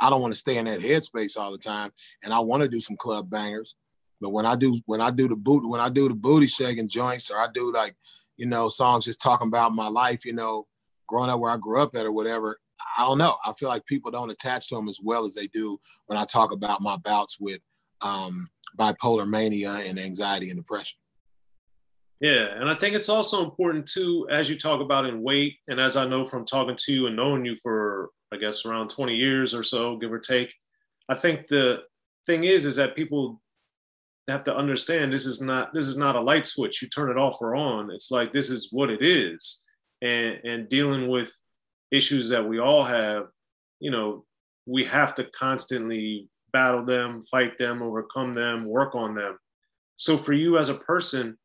I 0.00 0.10
don't 0.10 0.20
want 0.20 0.32
to 0.32 0.38
stay 0.38 0.58
in 0.58 0.66
that 0.66 0.78
headspace 0.78 1.36
all 1.36 1.50
the 1.50 1.58
time, 1.58 1.90
and 2.22 2.32
I 2.32 2.38
want 2.38 2.62
to 2.62 2.68
do 2.68 2.80
some 2.80 2.96
club 2.96 3.28
bangers. 3.28 3.74
But 4.20 4.30
when 4.30 4.46
I 4.46 4.54
do 4.54 4.80
when 4.86 5.00
I 5.00 5.10
do 5.10 5.26
the 5.26 5.34
boot 5.34 5.68
when 5.68 5.80
I 5.80 5.88
do 5.88 6.08
the 6.08 6.14
booty 6.14 6.46
shaking 6.46 6.88
joints, 6.88 7.32
or 7.32 7.38
I 7.38 7.48
do 7.52 7.72
like 7.72 7.96
you 8.36 8.46
know 8.46 8.68
songs 8.68 9.04
just 9.04 9.20
talking 9.20 9.48
about 9.48 9.74
my 9.74 9.88
life, 9.88 10.24
you 10.24 10.32
know, 10.32 10.66
growing 11.08 11.30
up 11.30 11.40
where 11.40 11.52
I 11.52 11.56
grew 11.56 11.80
up 11.80 11.94
at 11.96 12.06
or 12.06 12.12
whatever. 12.12 12.58
I 12.98 13.02
don't 13.02 13.18
know. 13.18 13.36
I 13.46 13.52
feel 13.52 13.68
like 13.68 13.86
people 13.86 14.10
don't 14.10 14.30
attach 14.30 14.68
to 14.68 14.74
them 14.74 14.88
as 14.88 14.98
well 15.02 15.24
as 15.24 15.34
they 15.34 15.46
do 15.48 15.78
when 16.06 16.18
I 16.18 16.24
talk 16.24 16.52
about 16.52 16.82
my 16.82 16.96
bouts 16.96 17.38
with 17.40 17.60
um, 18.00 18.48
bipolar 18.78 19.28
mania 19.28 19.82
and 19.86 19.98
anxiety 19.98 20.50
and 20.50 20.58
depression. 20.58 20.98
Yeah, 22.20 22.46
and 22.58 22.68
I 22.68 22.74
think 22.74 22.94
it's 22.94 23.08
also 23.08 23.44
important 23.44 23.86
too, 23.86 24.26
as 24.30 24.48
you 24.48 24.56
talk 24.56 24.80
about 24.80 25.06
in 25.06 25.22
weight, 25.22 25.56
and 25.68 25.80
as 25.80 25.96
I 25.96 26.06
know 26.06 26.24
from 26.24 26.44
talking 26.44 26.76
to 26.76 26.92
you 26.92 27.06
and 27.06 27.16
knowing 27.16 27.44
you 27.44 27.56
for 27.56 28.10
I 28.32 28.36
guess 28.36 28.64
around 28.64 28.88
20 28.88 29.14
years 29.14 29.54
or 29.54 29.62
so, 29.62 29.96
give 29.96 30.12
or 30.12 30.18
take. 30.18 30.52
I 31.08 31.14
think 31.14 31.46
the 31.46 31.82
thing 32.26 32.44
is, 32.44 32.64
is 32.64 32.76
that 32.76 32.96
people 32.96 33.40
have 34.28 34.42
to 34.44 34.56
understand 34.56 35.12
this 35.12 35.26
is 35.26 35.42
not 35.42 35.72
this 35.74 35.86
is 35.86 35.96
not 35.96 36.16
a 36.16 36.20
light 36.20 36.46
switch. 36.46 36.80
You 36.80 36.88
turn 36.88 37.10
it 37.10 37.18
off 37.18 37.38
or 37.40 37.54
on. 37.54 37.90
It's 37.90 38.10
like 38.10 38.32
this 38.32 38.50
is 38.50 38.68
what 38.72 38.90
it 38.90 39.02
is, 39.02 39.64
and 40.02 40.38
and 40.44 40.68
dealing 40.68 41.08
with 41.08 41.36
issues 41.90 42.28
that 42.30 42.46
we 42.46 42.58
all 42.58 42.84
have, 42.84 43.26
you 43.80 43.90
know, 43.90 44.24
we 44.66 44.84
have 44.84 45.14
to 45.14 45.24
constantly 45.24 46.28
battle 46.52 46.84
them, 46.84 47.22
fight 47.22 47.58
them, 47.58 47.82
overcome 47.82 48.32
them, 48.32 48.66
work 48.66 48.94
on 48.94 49.14
them. 49.14 49.38
So 49.96 50.16
for 50.16 50.32
you 50.32 50.58
as 50.58 50.68
a 50.68 50.74
person, 50.74 51.36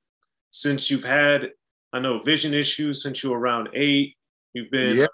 since 0.51 0.89
you've 0.89 1.03
had, 1.03 1.51
I 1.93 2.00
know 2.00 2.19
vision 2.19 2.53
issues 2.53 3.03
since 3.03 3.24
you 3.24 3.31
were 3.31 3.39
around 3.39 3.69
eight, 3.74 4.15
you've 4.53 4.71
been 4.71 4.98
yeah. 4.98 5.05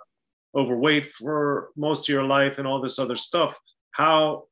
overweight 0.55 1.05
for 1.07 1.69
most 1.75 2.07
of 2.07 2.13
your 2.13 2.23
life 2.23 2.59
and 2.59 2.67
all 2.67 2.81
this 2.81 2.99
other 2.99 3.15
stuff. 3.15 3.57
How 3.91 4.43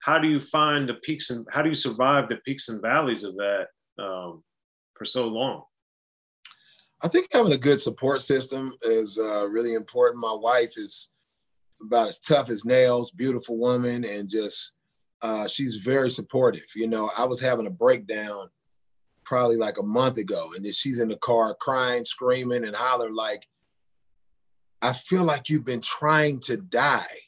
how 0.00 0.18
do 0.18 0.28
you 0.28 0.38
find 0.38 0.88
the 0.88 0.94
peaks 0.94 1.30
and 1.30 1.46
how 1.50 1.62
do 1.62 1.68
you 1.68 1.74
survive 1.74 2.28
the 2.28 2.36
peaks 2.36 2.68
and 2.68 2.80
valleys 2.80 3.24
of 3.24 3.34
that 3.36 3.66
um, 3.98 4.42
for 4.94 5.04
so 5.04 5.26
long? 5.26 5.64
I 7.02 7.08
think 7.08 7.28
having 7.32 7.52
a 7.52 7.58
good 7.58 7.80
support 7.80 8.22
system 8.22 8.72
is 8.82 9.18
uh, 9.18 9.46
really 9.48 9.74
important. 9.74 10.20
My 10.20 10.34
wife 10.34 10.74
is 10.76 11.10
about 11.82 12.08
as 12.08 12.20
tough 12.20 12.48
as 12.48 12.64
nails, 12.64 13.10
beautiful 13.10 13.58
woman, 13.58 14.04
and 14.04 14.30
just 14.30 14.72
uh, 15.22 15.46
she's 15.46 15.76
very 15.76 16.10
supportive. 16.10 16.66
You 16.74 16.86
know, 16.86 17.10
I 17.18 17.24
was 17.24 17.40
having 17.40 17.66
a 17.66 17.70
breakdown 17.70 18.48
probably 19.24 19.56
like 19.56 19.78
a 19.78 19.82
month 19.82 20.18
ago, 20.18 20.52
and 20.54 20.64
then 20.64 20.72
she's 20.72 21.00
in 21.00 21.08
the 21.08 21.18
car 21.18 21.54
crying, 21.60 22.04
screaming, 22.04 22.64
and 22.64 22.74
hollering 22.74 23.14
like, 23.14 23.46
"I 24.80 24.92
feel 24.92 25.24
like 25.24 25.48
you've 25.48 25.64
been 25.64 25.82
trying 25.82 26.40
to 26.40 26.56
die." 26.56 27.25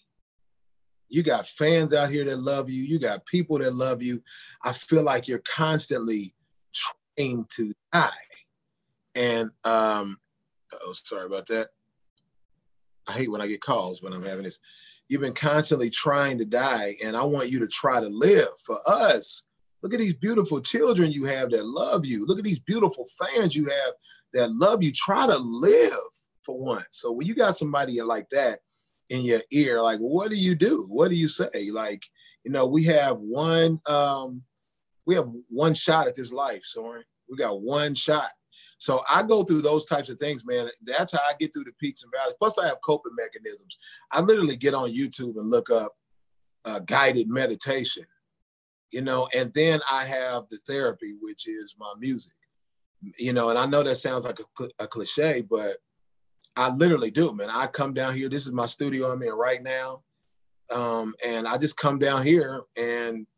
You 1.08 1.22
got 1.22 1.46
fans 1.46 1.94
out 1.94 2.10
here 2.10 2.24
that 2.24 2.38
love 2.38 2.70
you. 2.70 2.82
You 2.82 2.98
got 2.98 3.26
people 3.26 3.58
that 3.58 3.74
love 3.74 4.02
you. 4.02 4.22
I 4.64 4.72
feel 4.72 5.02
like 5.02 5.26
you're 5.26 5.42
constantly 5.44 6.34
trying 6.74 7.46
to 7.56 7.72
die. 7.92 8.08
And 9.14 9.50
um, 9.64 10.18
oh, 10.72 10.92
sorry 10.92 11.26
about 11.26 11.46
that. 11.46 11.68
I 13.08 13.12
hate 13.12 13.30
when 13.30 13.40
I 13.40 13.48
get 13.48 13.62
calls 13.62 14.02
when 14.02 14.12
I'm 14.12 14.24
having 14.24 14.44
this. 14.44 14.60
You've 15.08 15.22
been 15.22 15.32
constantly 15.32 15.88
trying 15.88 16.36
to 16.38 16.44
die, 16.44 16.94
and 17.02 17.16
I 17.16 17.24
want 17.24 17.50
you 17.50 17.58
to 17.60 17.66
try 17.66 18.00
to 18.00 18.08
live. 18.08 18.48
For 18.64 18.78
us, 18.86 19.44
look 19.82 19.94
at 19.94 20.00
these 20.00 20.14
beautiful 20.14 20.60
children 20.60 21.10
you 21.10 21.24
have 21.24 21.50
that 21.50 21.66
love 21.66 22.04
you. 22.04 22.26
Look 22.26 22.38
at 22.38 22.44
these 22.44 22.60
beautiful 22.60 23.06
fans 23.18 23.56
you 23.56 23.64
have 23.64 23.94
that 24.34 24.52
love 24.52 24.82
you. 24.82 24.92
Try 24.92 25.26
to 25.26 25.38
live 25.38 25.92
for 26.42 26.58
once. 26.58 26.86
So 26.90 27.12
when 27.12 27.26
you 27.26 27.34
got 27.34 27.56
somebody 27.56 28.00
like 28.02 28.28
that 28.30 28.60
in 29.10 29.22
your 29.22 29.40
ear, 29.50 29.80
like, 29.80 29.98
what 29.98 30.30
do 30.30 30.36
you 30.36 30.54
do? 30.54 30.86
What 30.88 31.10
do 31.10 31.16
you 31.16 31.28
say? 31.28 31.70
Like, 31.72 32.04
you 32.44 32.50
know, 32.50 32.66
we 32.66 32.84
have 32.84 33.18
one, 33.18 33.80
um, 33.88 34.42
we 35.06 35.14
have 35.14 35.28
one 35.48 35.74
shot 35.74 36.06
at 36.06 36.14
this 36.14 36.32
life, 36.32 36.62
Soren. 36.64 37.04
We 37.30 37.36
got 37.36 37.60
one 37.60 37.94
shot. 37.94 38.28
So 38.78 39.02
I 39.12 39.22
go 39.22 39.42
through 39.42 39.62
those 39.62 39.86
types 39.86 40.08
of 40.08 40.18
things, 40.18 40.46
man. 40.46 40.68
That's 40.82 41.12
how 41.12 41.18
I 41.18 41.32
get 41.38 41.52
through 41.52 41.64
the 41.64 41.72
peaks 41.80 42.02
and 42.02 42.12
valleys. 42.16 42.36
Plus, 42.38 42.58
I 42.58 42.68
have 42.68 42.80
coping 42.84 43.12
mechanisms. 43.16 43.76
I 44.12 44.20
literally 44.20 44.56
get 44.56 44.74
on 44.74 44.90
YouTube 44.90 45.36
and 45.36 45.50
look 45.50 45.70
up 45.70 45.92
uh, 46.64 46.80
guided 46.80 47.28
meditation, 47.28 48.04
you 48.92 49.02
know, 49.02 49.28
and 49.36 49.52
then 49.54 49.80
I 49.90 50.04
have 50.04 50.44
the 50.50 50.58
therapy, 50.66 51.14
which 51.20 51.48
is 51.48 51.74
my 51.78 51.92
music, 51.98 52.36
you 53.18 53.32
know. 53.32 53.50
And 53.50 53.58
I 53.58 53.66
know 53.66 53.82
that 53.82 53.96
sounds 53.96 54.24
like 54.24 54.38
a, 54.40 54.68
a 54.78 54.86
cliche, 54.86 55.42
but 55.42 55.76
I 56.58 56.70
literally 56.70 57.12
do, 57.12 57.32
man. 57.32 57.50
I 57.50 57.68
come 57.68 57.94
down 57.94 58.14
here. 58.14 58.28
This 58.28 58.46
is 58.46 58.52
my 58.52 58.66
studio 58.66 59.12
I'm 59.12 59.22
in 59.22 59.32
right 59.32 59.62
now, 59.62 60.02
um, 60.74 61.14
and 61.24 61.46
I 61.46 61.56
just 61.56 61.76
come 61.76 62.00
down 62.00 62.24
here 62.24 62.62
and 62.76 63.28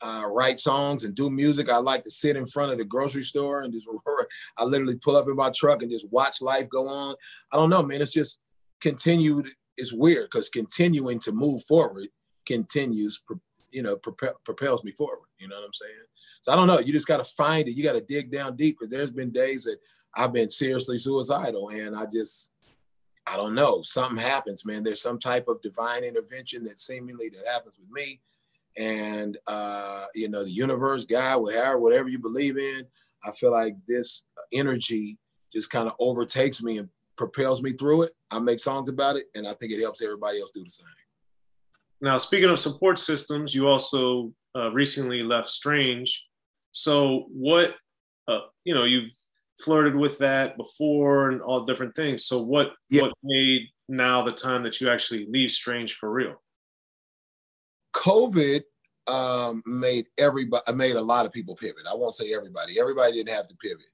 uh, 0.00 0.22
write 0.32 0.58
songs 0.58 1.04
and 1.04 1.14
do 1.14 1.28
music. 1.28 1.70
I 1.70 1.76
like 1.76 2.02
to 2.04 2.10
sit 2.10 2.34
in 2.34 2.46
front 2.46 2.72
of 2.72 2.78
the 2.78 2.84
grocery 2.86 3.24
store 3.24 3.60
and 3.62 3.74
just, 3.74 3.86
I 4.56 4.64
literally 4.64 4.96
pull 4.96 5.16
up 5.16 5.28
in 5.28 5.36
my 5.36 5.50
truck 5.54 5.82
and 5.82 5.90
just 5.90 6.06
watch 6.10 6.40
life 6.40 6.70
go 6.70 6.88
on. 6.88 7.14
I 7.52 7.56
don't 7.56 7.68
know, 7.68 7.82
man. 7.82 8.00
It's 8.00 8.10
just 8.10 8.38
continued. 8.80 9.46
It's 9.76 9.92
weird 9.92 10.28
because 10.30 10.48
continuing 10.48 11.18
to 11.20 11.32
move 11.32 11.62
forward 11.64 12.08
continues, 12.46 13.22
you 13.70 13.82
know, 13.82 13.96
propels 13.96 14.82
me 14.82 14.92
forward. 14.92 15.28
You 15.38 15.48
know 15.48 15.56
what 15.56 15.66
I'm 15.66 15.74
saying? 15.74 16.06
So 16.40 16.52
I 16.52 16.56
don't 16.56 16.68
know. 16.68 16.78
You 16.78 16.92
just 16.92 17.06
got 17.06 17.18
to 17.18 17.32
find 17.36 17.68
it. 17.68 17.76
You 17.76 17.84
got 17.84 17.92
to 17.92 18.00
dig 18.00 18.32
down 18.32 18.56
deep 18.56 18.78
because 18.78 18.90
there's 18.90 19.12
been 19.12 19.30
days 19.30 19.64
that 19.64 19.76
I've 20.16 20.32
been 20.32 20.48
seriously 20.48 20.96
suicidal 20.96 21.68
and 21.68 21.94
I 21.94 22.06
just, 22.10 22.50
I 23.26 23.36
don't 23.36 23.54
know. 23.54 23.82
Something 23.82 24.18
happens, 24.18 24.64
man. 24.64 24.82
There's 24.82 25.02
some 25.02 25.18
type 25.18 25.46
of 25.48 25.62
divine 25.62 26.04
intervention 26.04 26.64
that 26.64 26.78
seemingly 26.78 27.28
that 27.28 27.46
happens 27.46 27.76
with 27.78 27.90
me 27.90 28.20
and 28.76 29.36
uh, 29.46 30.06
you 30.14 30.28
know 30.28 30.44
the 30.44 30.50
universe, 30.50 31.04
God, 31.04 31.42
whatever, 31.42 31.78
whatever 31.78 32.08
you 32.08 32.18
believe 32.18 32.56
in. 32.58 32.86
I 33.24 33.30
feel 33.32 33.52
like 33.52 33.74
this 33.86 34.24
energy 34.52 35.18
just 35.52 35.70
kind 35.70 35.88
of 35.88 35.94
overtakes 35.98 36.62
me 36.62 36.78
and 36.78 36.88
propels 37.16 37.62
me 37.62 37.72
through 37.72 38.02
it. 38.02 38.12
I 38.30 38.38
make 38.38 38.58
songs 38.58 38.88
about 38.88 39.16
it, 39.16 39.26
and 39.34 39.46
I 39.46 39.52
think 39.54 39.72
it 39.72 39.80
helps 39.80 40.02
everybody 40.02 40.40
else 40.40 40.50
do 40.52 40.64
the 40.64 40.70
same. 40.70 40.86
Now, 42.00 42.18
speaking 42.18 42.50
of 42.50 42.58
support 42.58 42.98
systems, 42.98 43.54
you 43.54 43.68
also 43.68 44.32
uh, 44.56 44.70
recently 44.72 45.22
left 45.22 45.48
Strange. 45.48 46.26
So, 46.72 47.26
what 47.30 47.76
uh, 48.28 48.40
you 48.64 48.74
know, 48.74 48.84
you've 48.84 49.12
flirted 49.62 49.94
with 49.94 50.18
that 50.18 50.56
before 50.56 51.30
and 51.30 51.40
all 51.40 51.64
different 51.64 51.94
things. 51.94 52.24
So, 52.24 52.42
what 52.42 52.72
yeah. 52.90 53.02
what 53.02 53.12
made 53.22 53.68
now 53.88 54.22
the 54.22 54.30
time 54.30 54.62
that 54.64 54.80
you 54.80 54.90
actually 54.90 55.26
leave 55.26 55.50
Strange 55.50 55.94
for 55.94 56.10
real? 56.10 56.40
COVID 57.94 58.62
um, 59.06 59.62
made 59.66 60.06
everybody 60.18 60.72
made 60.74 60.96
a 60.96 61.00
lot 61.00 61.26
of 61.26 61.32
people 61.32 61.56
pivot. 61.56 61.86
I 61.90 61.94
won't 61.94 62.14
say 62.14 62.32
everybody. 62.34 62.78
Everybody 62.78 63.12
didn't 63.12 63.34
have 63.34 63.46
to 63.46 63.56
pivot, 63.56 63.86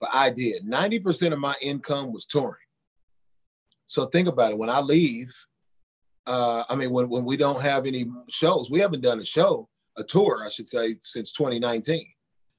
but 0.00 0.10
I 0.12 0.30
did. 0.30 0.64
Ninety 0.64 0.98
percent 0.98 1.34
of 1.34 1.40
my 1.40 1.54
income 1.60 2.12
was 2.12 2.26
touring. 2.26 2.56
So 3.86 4.06
think 4.06 4.28
about 4.28 4.52
it. 4.52 4.58
When 4.58 4.70
I 4.70 4.80
leave, 4.80 5.34
uh, 6.26 6.64
I 6.68 6.76
mean, 6.76 6.90
when 6.90 7.08
when 7.08 7.24
we 7.24 7.36
don't 7.36 7.60
have 7.60 7.86
any 7.86 8.06
shows, 8.28 8.70
we 8.70 8.80
haven't 8.80 9.02
done 9.02 9.20
a 9.20 9.24
show, 9.24 9.68
a 9.98 10.04
tour, 10.04 10.42
I 10.44 10.48
should 10.48 10.68
say, 10.68 10.96
since 11.00 11.32
2019. 11.32 12.06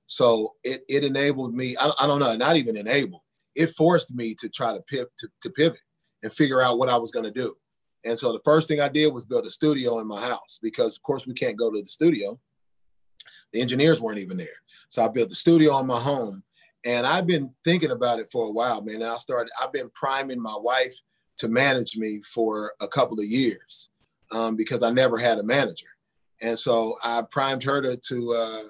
So 0.06 0.54
it 0.64 0.84
it 0.88 1.04
enabled 1.04 1.54
me. 1.54 1.76
I, 1.80 1.92
I 2.02 2.08
don't 2.08 2.20
know, 2.20 2.36
not 2.36 2.56
even 2.56 2.78
enabled. 2.78 3.22
It 3.56 3.68
forced 3.72 4.14
me 4.14 4.36
to 4.36 4.50
try 4.50 4.74
to 4.74 4.82
pivot 4.82 5.12
to, 5.20 5.28
to 5.42 5.50
pivot 5.52 5.80
and 6.24 6.32
figure 6.32 6.62
out 6.62 6.80
what 6.80 6.90
I 6.90 6.98
was 6.98 7.12
going 7.12 7.26
to 7.26 7.32
do. 7.32 7.54
And 8.06 8.18
so 8.18 8.34
the 8.34 8.42
first 8.44 8.68
thing 8.68 8.82
I 8.82 8.90
did 8.90 9.14
was 9.14 9.26
build 9.26 9.46
a 9.46 9.50
studio 9.50 10.00
in 10.00 10.08
my 10.08 10.20
house 10.20 10.60
because, 10.62 10.98
of 10.98 11.04
course, 11.04 11.26
we 11.26 11.34
can't 11.34 11.58
go 11.58 11.72
to 11.72 11.82
the 11.82 11.90
studio. 11.90 12.40
The 13.54 13.62
engineers 13.62 14.02
weren't 14.02 14.20
even 14.20 14.38
there. 14.38 14.48
So 14.90 15.04
I 15.04 15.10
built 15.10 15.30
the 15.30 15.36
studio 15.36 15.80
in 15.80 15.88
my 15.88 16.00
home. 16.00 16.44
And 16.86 17.08
I've 17.08 17.26
been 17.26 17.52
thinking 17.64 17.92
about 17.92 18.20
it 18.20 18.30
for 18.30 18.48
a 18.48 18.52
while, 18.52 18.82
man. 18.82 18.96
And 18.96 19.06
I 19.06 19.16
started, 19.16 19.52
I've 19.62 19.72
been 19.72 19.90
priming 19.92 20.42
my 20.42 20.56
wife 20.58 20.94
to 21.38 21.48
manage 21.48 21.96
me 21.96 22.22
for 22.22 22.74
a 22.82 22.88
couple 22.88 23.20
of 23.20 23.26
years 23.26 23.90
um, 24.32 24.58
because 24.58 24.84
I 24.84 24.92
never 24.92 25.18
had 25.18 25.40
a 25.40 25.44
manager. 25.44 25.88
And 26.42 26.60
so 26.60 26.98
I 27.04 27.24
primed 27.32 27.64
her 27.64 27.82
to, 27.82 27.96
to, 27.96 28.34
uh, 28.34 28.64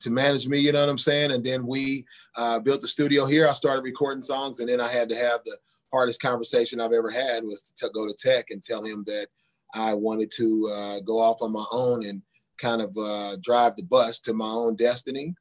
to 0.00 0.10
manage 0.10 0.46
me, 0.46 0.60
you 0.60 0.72
know 0.72 0.80
what 0.80 0.88
I'm 0.88 0.98
saying? 0.98 1.32
And 1.32 1.44
then 1.44 1.66
we 1.66 2.04
uh, 2.36 2.60
built 2.60 2.80
the 2.80 2.88
studio 2.88 3.26
here. 3.26 3.48
I 3.48 3.52
started 3.52 3.82
recording 3.82 4.22
songs, 4.22 4.60
and 4.60 4.68
then 4.68 4.80
I 4.80 4.88
had 4.88 5.08
to 5.08 5.16
have 5.16 5.40
the 5.44 5.56
hardest 5.92 6.20
conversation 6.20 6.80
I've 6.80 6.92
ever 6.92 7.10
had 7.10 7.44
was 7.44 7.62
to 7.62 7.86
t- 7.86 7.92
go 7.94 8.06
to 8.06 8.14
Tech 8.14 8.46
and 8.50 8.62
tell 8.62 8.84
him 8.84 9.04
that 9.06 9.28
I 9.74 9.94
wanted 9.94 10.30
to 10.36 10.70
uh, 10.72 11.00
go 11.00 11.18
off 11.18 11.42
on 11.42 11.52
my 11.52 11.64
own 11.72 12.04
and 12.04 12.22
kind 12.58 12.82
of 12.82 12.96
uh, 12.96 13.36
drive 13.40 13.76
the 13.76 13.84
bus 13.84 14.20
to 14.20 14.32
my 14.32 14.48
own 14.48 14.76
destiny 14.76 15.34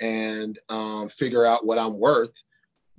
and 0.00 0.58
um, 0.68 1.08
figure 1.08 1.44
out 1.44 1.66
what 1.66 1.78
I'm 1.78 1.98
worth 1.98 2.32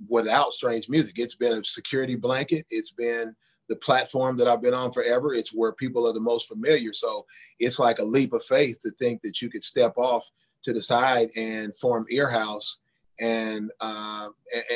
without 0.08 0.52
strange 0.52 0.88
music. 0.88 1.18
It's 1.18 1.34
been 1.34 1.58
a 1.58 1.64
security 1.64 2.16
blanket. 2.16 2.66
It's 2.70 2.92
been 2.92 3.34
the 3.68 3.76
platform 3.76 4.36
that 4.36 4.48
I've 4.48 4.62
been 4.62 4.74
on 4.74 4.92
forever. 4.92 5.34
It's 5.34 5.54
where 5.54 5.72
people 5.72 6.06
are 6.06 6.12
the 6.12 6.20
most 6.20 6.48
familiar. 6.48 6.92
So 6.92 7.26
it's 7.58 7.78
like 7.78 7.98
a 7.98 8.04
leap 8.04 8.32
of 8.32 8.42
faith 8.44 8.78
to 8.80 8.90
think 8.98 9.22
that 9.22 9.40
you 9.40 9.50
could 9.50 9.64
step 9.64 9.94
off 9.96 10.28
to 10.62 10.72
the 10.72 10.82
side 10.82 11.30
and 11.36 11.76
form 11.76 12.06
Earhouse 12.12 12.76
and 13.20 13.70
uh, 13.80 14.28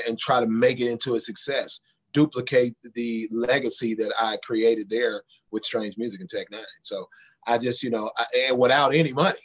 and, 0.07 0.19
try 0.19 0.41
to 0.41 0.47
make 0.47 0.81
it 0.81 0.91
into 0.91 1.14
a 1.14 1.21
success. 1.21 1.81
Duplicate 2.12 2.76
the 2.95 3.26
legacy 3.33 3.95
that 3.95 4.12
I 4.21 4.37
created 4.45 4.88
there 4.91 5.23
with 5.50 5.64
Strange 5.64 5.97
Music 5.97 6.21
and 6.21 6.29
Tech 6.29 6.49
N9ne. 6.50 6.64
So 6.83 7.09
I 7.47 7.59
just, 7.59 7.83
you 7.83 7.91
know, 7.91 8.11
I, 8.19 8.25
and 8.49 8.59
without 8.59 8.95
any 8.95 9.12
money. 9.12 9.38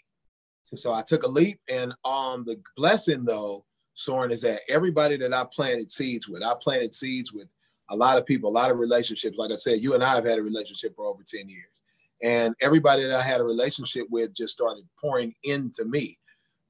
So 0.75 0.93
I 0.93 1.01
took 1.01 1.23
a 1.23 1.27
leap, 1.27 1.59
and 1.67 1.93
um, 2.05 2.43
the 2.45 2.61
blessing 2.75 3.25
though, 3.25 3.65
Soren, 3.95 4.31
is 4.31 4.41
that 4.41 4.61
everybody 4.69 5.17
that 5.17 5.33
I 5.33 5.45
planted 5.51 5.91
seeds 5.91 6.27
with, 6.27 6.43
I 6.43 6.53
planted 6.61 6.93
seeds 6.93 7.33
with 7.33 7.47
a 7.89 7.95
lot 7.95 8.17
of 8.17 8.25
people, 8.25 8.49
a 8.49 8.51
lot 8.51 8.69
of 8.69 8.77
relationships. 8.77 9.37
Like 9.37 9.51
I 9.51 9.55
said, 9.55 9.79
you 9.79 9.95
and 9.95 10.03
I 10.03 10.13
have 10.13 10.25
had 10.25 10.37
a 10.37 10.43
relationship 10.43 10.95
for 10.95 11.05
over 11.05 11.23
10 11.25 11.49
years. 11.49 11.81
And 12.21 12.53
everybody 12.61 13.03
that 13.03 13.17
I 13.17 13.21
had 13.21 13.41
a 13.41 13.45
relationship 13.45 14.05
with 14.09 14.33
just 14.35 14.53
started 14.53 14.83
pouring 14.99 15.33
into 15.43 15.85
me. 15.85 16.17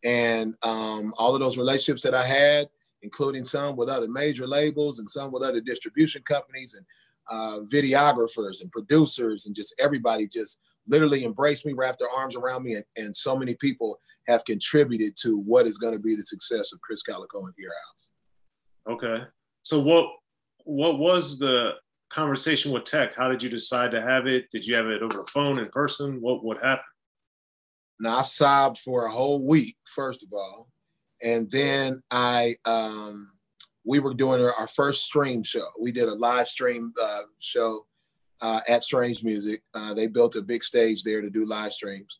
And 0.03 0.55
um, 0.63 1.13
all 1.17 1.33
of 1.33 1.41
those 1.41 1.57
relationships 1.57 2.03
that 2.03 2.15
I 2.15 2.23
had, 2.23 2.69
including 3.01 3.43
some 3.43 3.75
with 3.75 3.89
other 3.89 4.09
major 4.09 4.47
labels 4.47 4.99
and 4.99 5.09
some 5.09 5.31
with 5.31 5.43
other 5.43 5.61
distribution 5.61 6.21
companies 6.23 6.73
and 6.73 6.85
uh, 7.29 7.59
videographers 7.67 8.61
and 8.61 8.71
producers 8.71 9.45
and 9.45 9.55
just 9.55 9.75
everybody 9.79 10.27
just 10.27 10.59
literally 10.87 11.23
embraced 11.23 11.65
me, 11.65 11.73
wrapped 11.73 11.99
their 11.99 12.09
arms 12.09 12.35
around 12.35 12.63
me. 12.63 12.75
And, 12.75 12.85
and 12.97 13.15
so 13.15 13.37
many 13.37 13.55
people 13.55 13.99
have 14.27 14.43
contributed 14.45 15.15
to 15.17 15.39
what 15.39 15.65
is 15.65 15.77
going 15.77 15.93
to 15.93 15.99
be 15.99 16.15
the 16.15 16.23
success 16.23 16.73
of 16.73 16.79
Krizz 16.79 17.01
Kaliko 17.07 17.45
and 17.45 17.53
Earhouse. 17.59 18.93
Okay. 18.93 19.23
So 19.61 19.79
what 19.79 20.07
what 20.65 20.99
was 20.99 21.39
the 21.39 21.71
conversation 22.09 22.71
with 22.71 22.83
Tech? 22.83 23.15
How 23.15 23.29
did 23.29 23.41
you 23.41 23.49
decide 23.49 23.91
to 23.91 24.01
have 24.01 24.27
it? 24.27 24.49
Did 24.51 24.65
you 24.65 24.75
have 24.75 24.87
it 24.87 25.01
over 25.01 25.17
the 25.17 25.25
phone, 25.25 25.59
in 25.59 25.69
person? 25.69 26.21
What 26.21 26.43
what 26.43 26.57
happened? 26.57 26.85
Now 27.99 28.19
I 28.19 28.21
sobbed 28.21 28.79
for 28.79 29.05
a 29.05 29.11
whole 29.11 29.45
week, 29.45 29.75
first 29.85 30.23
of 30.23 30.29
all, 30.31 30.69
and 31.21 31.51
then 31.51 32.01
I 32.09 32.55
um, 32.65 33.31
we 33.85 33.99
were 33.99 34.13
doing 34.13 34.41
our 34.41 34.67
first 34.67 35.03
stream 35.03 35.43
show. 35.43 35.67
We 35.79 35.91
did 35.91 36.07
a 36.07 36.15
live 36.15 36.47
stream 36.47 36.93
uh, 37.01 37.21
show 37.39 37.85
uh, 38.41 38.61
at 38.69 38.83
Strange 38.83 39.23
Music. 39.23 39.61
Uh, 39.73 39.93
they 39.93 40.07
built 40.07 40.35
a 40.35 40.41
big 40.41 40.63
stage 40.63 41.03
there 41.03 41.21
to 41.21 41.29
do 41.29 41.45
live 41.45 41.73
streams, 41.73 42.19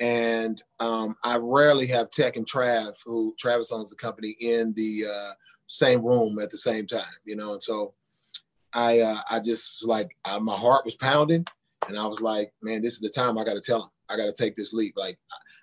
and 0.00 0.60
um, 0.80 1.14
I 1.24 1.38
rarely 1.40 1.86
have 1.88 2.10
Tech 2.10 2.36
and 2.36 2.46
Trav, 2.46 2.94
who 3.04 3.34
Travis 3.38 3.70
owns 3.70 3.90
the 3.90 3.96
company, 3.96 4.36
in 4.40 4.72
the 4.74 5.04
uh, 5.08 5.32
same 5.68 6.04
room 6.04 6.40
at 6.40 6.50
the 6.50 6.58
same 6.58 6.86
time, 6.86 7.02
you 7.24 7.36
know. 7.36 7.52
And 7.52 7.62
so 7.62 7.94
I 8.72 9.00
uh, 9.00 9.18
I 9.30 9.38
just 9.38 9.80
was 9.80 9.88
like 9.88 10.16
I, 10.24 10.40
my 10.40 10.56
heart 10.56 10.84
was 10.84 10.96
pounding, 10.96 11.46
and 11.86 11.96
I 11.96 12.06
was 12.06 12.20
like, 12.20 12.52
man, 12.62 12.82
this 12.82 12.94
is 12.94 13.00
the 13.00 13.08
time 13.08 13.38
I 13.38 13.44
got 13.44 13.54
to 13.54 13.60
tell 13.60 13.82
him. 13.82 13.90
I 14.10 14.16
got 14.16 14.26
to 14.26 14.32
take 14.32 14.54
this 14.54 14.72
leap. 14.72 14.94
Like 14.96 15.18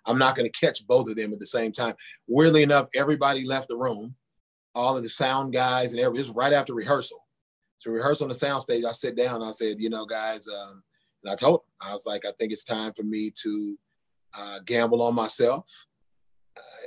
I'm 0.06 0.18
not 0.18 0.36
going 0.36 0.50
to 0.50 0.60
catch 0.60 0.86
both 0.88 1.10
of 1.10 1.16
them 1.16 1.34
at 1.34 1.40
the 1.40 1.46
same 1.46 1.72
time. 1.72 1.96
Weirdly 2.28 2.64
enough, 2.64 2.88
everybody 2.96 3.46
left 3.46 3.68
the 3.68 3.78
room, 3.78 4.16
all 4.76 4.98
of 4.98 5.04
the 5.04 5.10
sound 5.10 5.54
guys 5.54 5.92
and 5.92 6.02
everything. 6.02 6.28
Was 6.28 6.36
right 6.36 6.54
after 6.54 6.74
rehearsal. 6.74 7.26
So 7.78 7.92
rehearsal 7.92 8.26
on 8.26 8.30
the 8.30 8.36
sound 8.36 8.62
stage, 8.62 8.86
I 8.86 8.92
sit 8.92 9.16
down. 9.16 9.44
I 9.44 9.52
said, 9.52 9.82
you 9.82 9.90
know, 9.90 10.06
guys, 10.06 10.48
um, 10.48 10.84
and 11.24 11.32
I 11.32 11.36
told 11.36 11.62
them, 11.62 11.90
I 11.90 11.94
was 11.94 12.06
like, 12.06 12.26
I 12.26 12.32
think 12.40 12.52
it's 12.52 12.64
time 12.64 12.94
for 12.94 13.04
me 13.04 13.32
to 13.44 13.78
uh, 14.38 14.60
gamble 14.66 15.02
on 15.02 15.16
myself 15.16 15.66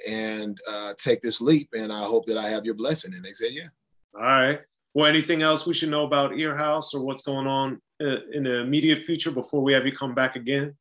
and 0.08 0.58
uh, 0.70 0.94
take 0.96 1.20
this 1.22 1.40
leap. 1.40 1.68
And 1.76 1.92
I 1.92 2.02
hope 2.04 2.26
that 2.26 2.38
I 2.38 2.48
have 2.48 2.64
your 2.64 2.74
blessing. 2.74 3.14
And 3.14 3.24
they 3.24 3.32
said, 3.32 3.52
yeah. 3.52 3.68
All 4.14 4.22
right. 4.22 4.60
Well, 4.94 5.06
anything 5.06 5.42
else 5.42 5.66
we 5.66 5.74
should 5.74 5.90
know 5.90 6.04
about 6.04 6.32
Earhouse 6.32 6.94
or 6.94 7.04
what's 7.04 7.22
going 7.22 7.46
on 7.46 7.80
uh, 8.00 8.16
in 8.32 8.44
the 8.44 8.60
immediate 8.60 9.00
future 9.00 9.32
before 9.32 9.62
we 9.62 9.72
have 9.72 9.86
you 9.86 9.92
come 9.92 10.14
back 10.14 10.36
again? 10.36 10.76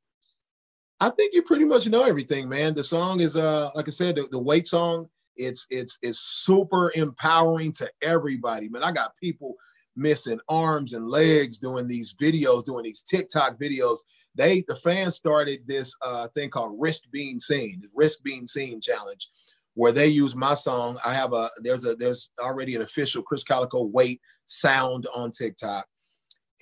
I 1.00 1.10
think 1.10 1.34
you 1.34 1.42
pretty 1.42 1.66
much 1.66 1.88
know 1.88 2.04
everything, 2.04 2.48
man. 2.48 2.74
The 2.74 2.84
song 2.84 3.20
is, 3.20 3.36
uh, 3.36 3.70
like 3.76 3.88
I 3.88 3.92
said, 3.92 4.16
the, 4.16 4.28
the 4.32 4.40
weight 4.40 4.68
song. 4.68 5.10
It's 5.36 5.66
it's 5.70 5.98
it's 6.02 6.20
super 6.20 6.92
empowering 6.96 7.72
to 7.74 7.90
everybody, 8.02 8.70
man. 8.70 8.84
I 8.84 8.92
got 8.92 9.16
people 9.16 9.56
missing 9.96 10.40
arms 10.48 10.94
and 10.94 11.08
legs 11.08 11.58
doing 11.58 11.88
these 11.88 12.14
videos, 12.14 12.66
doing 12.66 12.84
these 12.84 13.02
TikTok 13.02 13.60
videos 13.60 13.98
they 14.36 14.64
the 14.68 14.76
fans 14.76 15.16
started 15.16 15.60
this 15.68 15.96
uh, 16.02 16.28
thing 16.30 16.50
called 16.50 16.76
risk 16.78 17.04
being 17.12 17.40
seen 17.40 17.80
the 17.82 17.90
risk 17.94 18.24
being 18.24 18.48
seen 18.48 18.82
challenge 18.82 19.30
where 19.76 19.92
they 19.92 20.08
use 20.08 20.36
my 20.36 20.56
song 20.56 20.98
i 21.06 21.14
have 21.14 21.34
a 21.34 21.50
there's 21.60 21.86
a 21.86 21.96
there's 21.96 22.30
already 22.40 22.76
an 22.76 22.82
official 22.82 23.24
Krizz 23.24 23.46
Kaliko 23.46 23.90
weight 23.92 24.22
sound 24.46 25.08
on 25.16 25.32
tiktok 25.32 25.86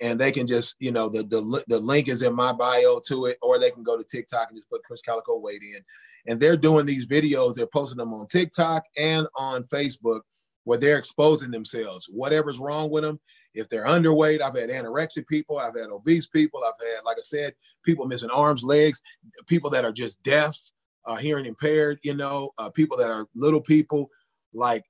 and 0.00 0.18
they 0.18 0.32
can 0.32 0.46
just 0.46 0.76
you 0.78 0.92
know 0.92 1.08
the, 1.08 1.22
the 1.24 1.64
the 1.68 1.78
link 1.78 2.08
is 2.08 2.22
in 2.22 2.34
my 2.34 2.52
bio 2.52 3.00
to 3.06 3.26
it 3.26 3.38
or 3.42 3.58
they 3.58 3.70
can 3.70 3.82
go 3.82 3.96
to 3.96 4.04
tiktok 4.04 4.48
and 4.48 4.56
just 4.56 4.70
put 4.70 4.82
Krizz 4.90 5.00
Kaliko 5.06 5.40
weight 5.40 5.62
in 5.62 5.80
and 6.26 6.40
they're 6.40 6.56
doing 6.56 6.86
these 6.86 7.06
videos 7.06 7.54
they're 7.54 7.66
posting 7.66 7.98
them 7.98 8.14
on 8.14 8.26
tiktok 8.26 8.84
and 8.96 9.26
on 9.36 9.64
facebook 9.64 10.20
where 10.64 10.78
they're 10.78 10.98
exposing 10.98 11.50
themselves 11.50 12.08
whatever's 12.10 12.58
wrong 12.58 12.90
with 12.90 13.02
them 13.02 13.20
if 13.54 13.68
they're 13.68 13.86
underweight, 13.86 14.40
I've 14.40 14.56
had 14.56 14.70
anorexic 14.70 15.26
people, 15.26 15.58
I've 15.58 15.76
had 15.76 15.90
obese 15.90 16.26
people, 16.26 16.60
I've 16.64 16.86
had, 16.86 17.04
like 17.04 17.18
I 17.18 17.22
said, 17.22 17.54
people 17.84 18.06
missing 18.06 18.30
arms, 18.30 18.64
legs, 18.64 19.02
people 19.46 19.70
that 19.70 19.84
are 19.84 19.92
just 19.92 20.22
deaf, 20.22 20.56
uh, 21.04 21.16
hearing 21.16 21.46
impaired, 21.46 21.98
you 22.02 22.14
know, 22.14 22.50
uh, 22.58 22.70
people 22.70 22.96
that 22.96 23.10
are 23.10 23.26
little 23.34 23.60
people. 23.60 24.08
Like, 24.54 24.84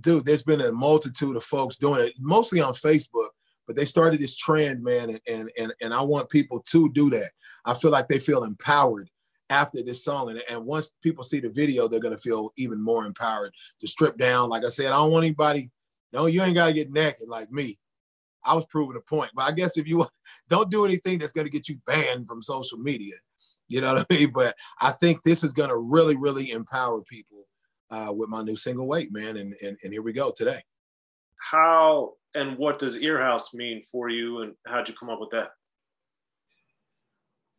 dude, 0.00 0.24
there's 0.24 0.42
been 0.42 0.60
a 0.60 0.72
multitude 0.72 1.36
of 1.36 1.44
folks 1.44 1.76
doing 1.76 2.06
it, 2.06 2.14
mostly 2.18 2.60
on 2.60 2.74
Facebook, 2.74 3.30
but 3.66 3.76
they 3.76 3.84
started 3.84 4.20
this 4.20 4.36
trend, 4.36 4.82
man, 4.82 5.18
and 5.28 5.50
and 5.58 5.72
and, 5.80 5.94
I 5.94 6.02
want 6.02 6.28
people 6.28 6.60
to 6.60 6.90
do 6.92 7.10
that. 7.10 7.30
I 7.64 7.74
feel 7.74 7.90
like 7.90 8.08
they 8.08 8.18
feel 8.18 8.44
empowered 8.44 9.10
after 9.50 9.82
this 9.82 10.04
song. 10.04 10.30
And, 10.30 10.42
and 10.50 10.64
once 10.64 10.92
people 11.02 11.24
see 11.24 11.40
the 11.40 11.50
video, 11.50 11.88
they're 11.88 12.00
gonna 12.00 12.18
feel 12.18 12.50
even 12.56 12.80
more 12.80 13.06
empowered 13.06 13.52
to 13.80 13.86
strip 13.86 14.18
down. 14.18 14.48
Like 14.48 14.64
I 14.64 14.68
said, 14.68 14.86
I 14.86 14.96
don't 14.96 15.12
want 15.12 15.24
anybody, 15.24 15.70
no, 16.12 16.26
you 16.26 16.42
ain't 16.42 16.54
gotta 16.54 16.72
get 16.72 16.92
naked 16.92 17.28
like 17.28 17.50
me. 17.50 17.78
I 18.44 18.54
was 18.54 18.66
proving 18.66 18.96
a 18.96 19.00
point. 19.00 19.30
But 19.34 19.42
I 19.42 19.52
guess 19.52 19.76
if 19.76 19.88
you 19.88 20.06
don't 20.48 20.70
do 20.70 20.84
anything 20.84 21.18
that's 21.18 21.32
to 21.46 21.50
get 21.50 21.68
you 21.68 21.80
banned 21.86 22.28
from 22.28 22.42
social 22.42 22.78
media, 22.78 23.14
you 23.68 23.80
know 23.80 23.94
what 23.94 24.06
I 24.10 24.14
mean? 24.14 24.30
But 24.32 24.56
I 24.80 24.92
think 24.92 25.22
this 25.22 25.42
is 25.42 25.52
to 25.70 25.76
really, 25.76 26.16
really 26.16 26.52
empower 26.52 27.02
people 27.02 27.46
uh, 27.90 28.12
with 28.14 28.28
my 28.28 28.42
new 28.42 28.56
single 28.56 28.86
weight, 28.86 29.12
man. 29.12 29.36
And, 29.36 29.54
and, 29.62 29.76
and 29.82 29.92
here 29.92 30.02
we 30.02 30.12
go 30.12 30.32
today. 30.34 30.60
How 31.36 32.12
and 32.36 32.58
what 32.58 32.78
does 32.78 32.98
Earhouse 32.98 33.54
mean 33.54 33.82
for 33.90 34.08
you? 34.08 34.42
And 34.42 34.54
how'd 34.66 34.88
you 34.88 34.94
come 34.94 35.10
up 35.10 35.20
with 35.20 35.30
that? 35.30 35.50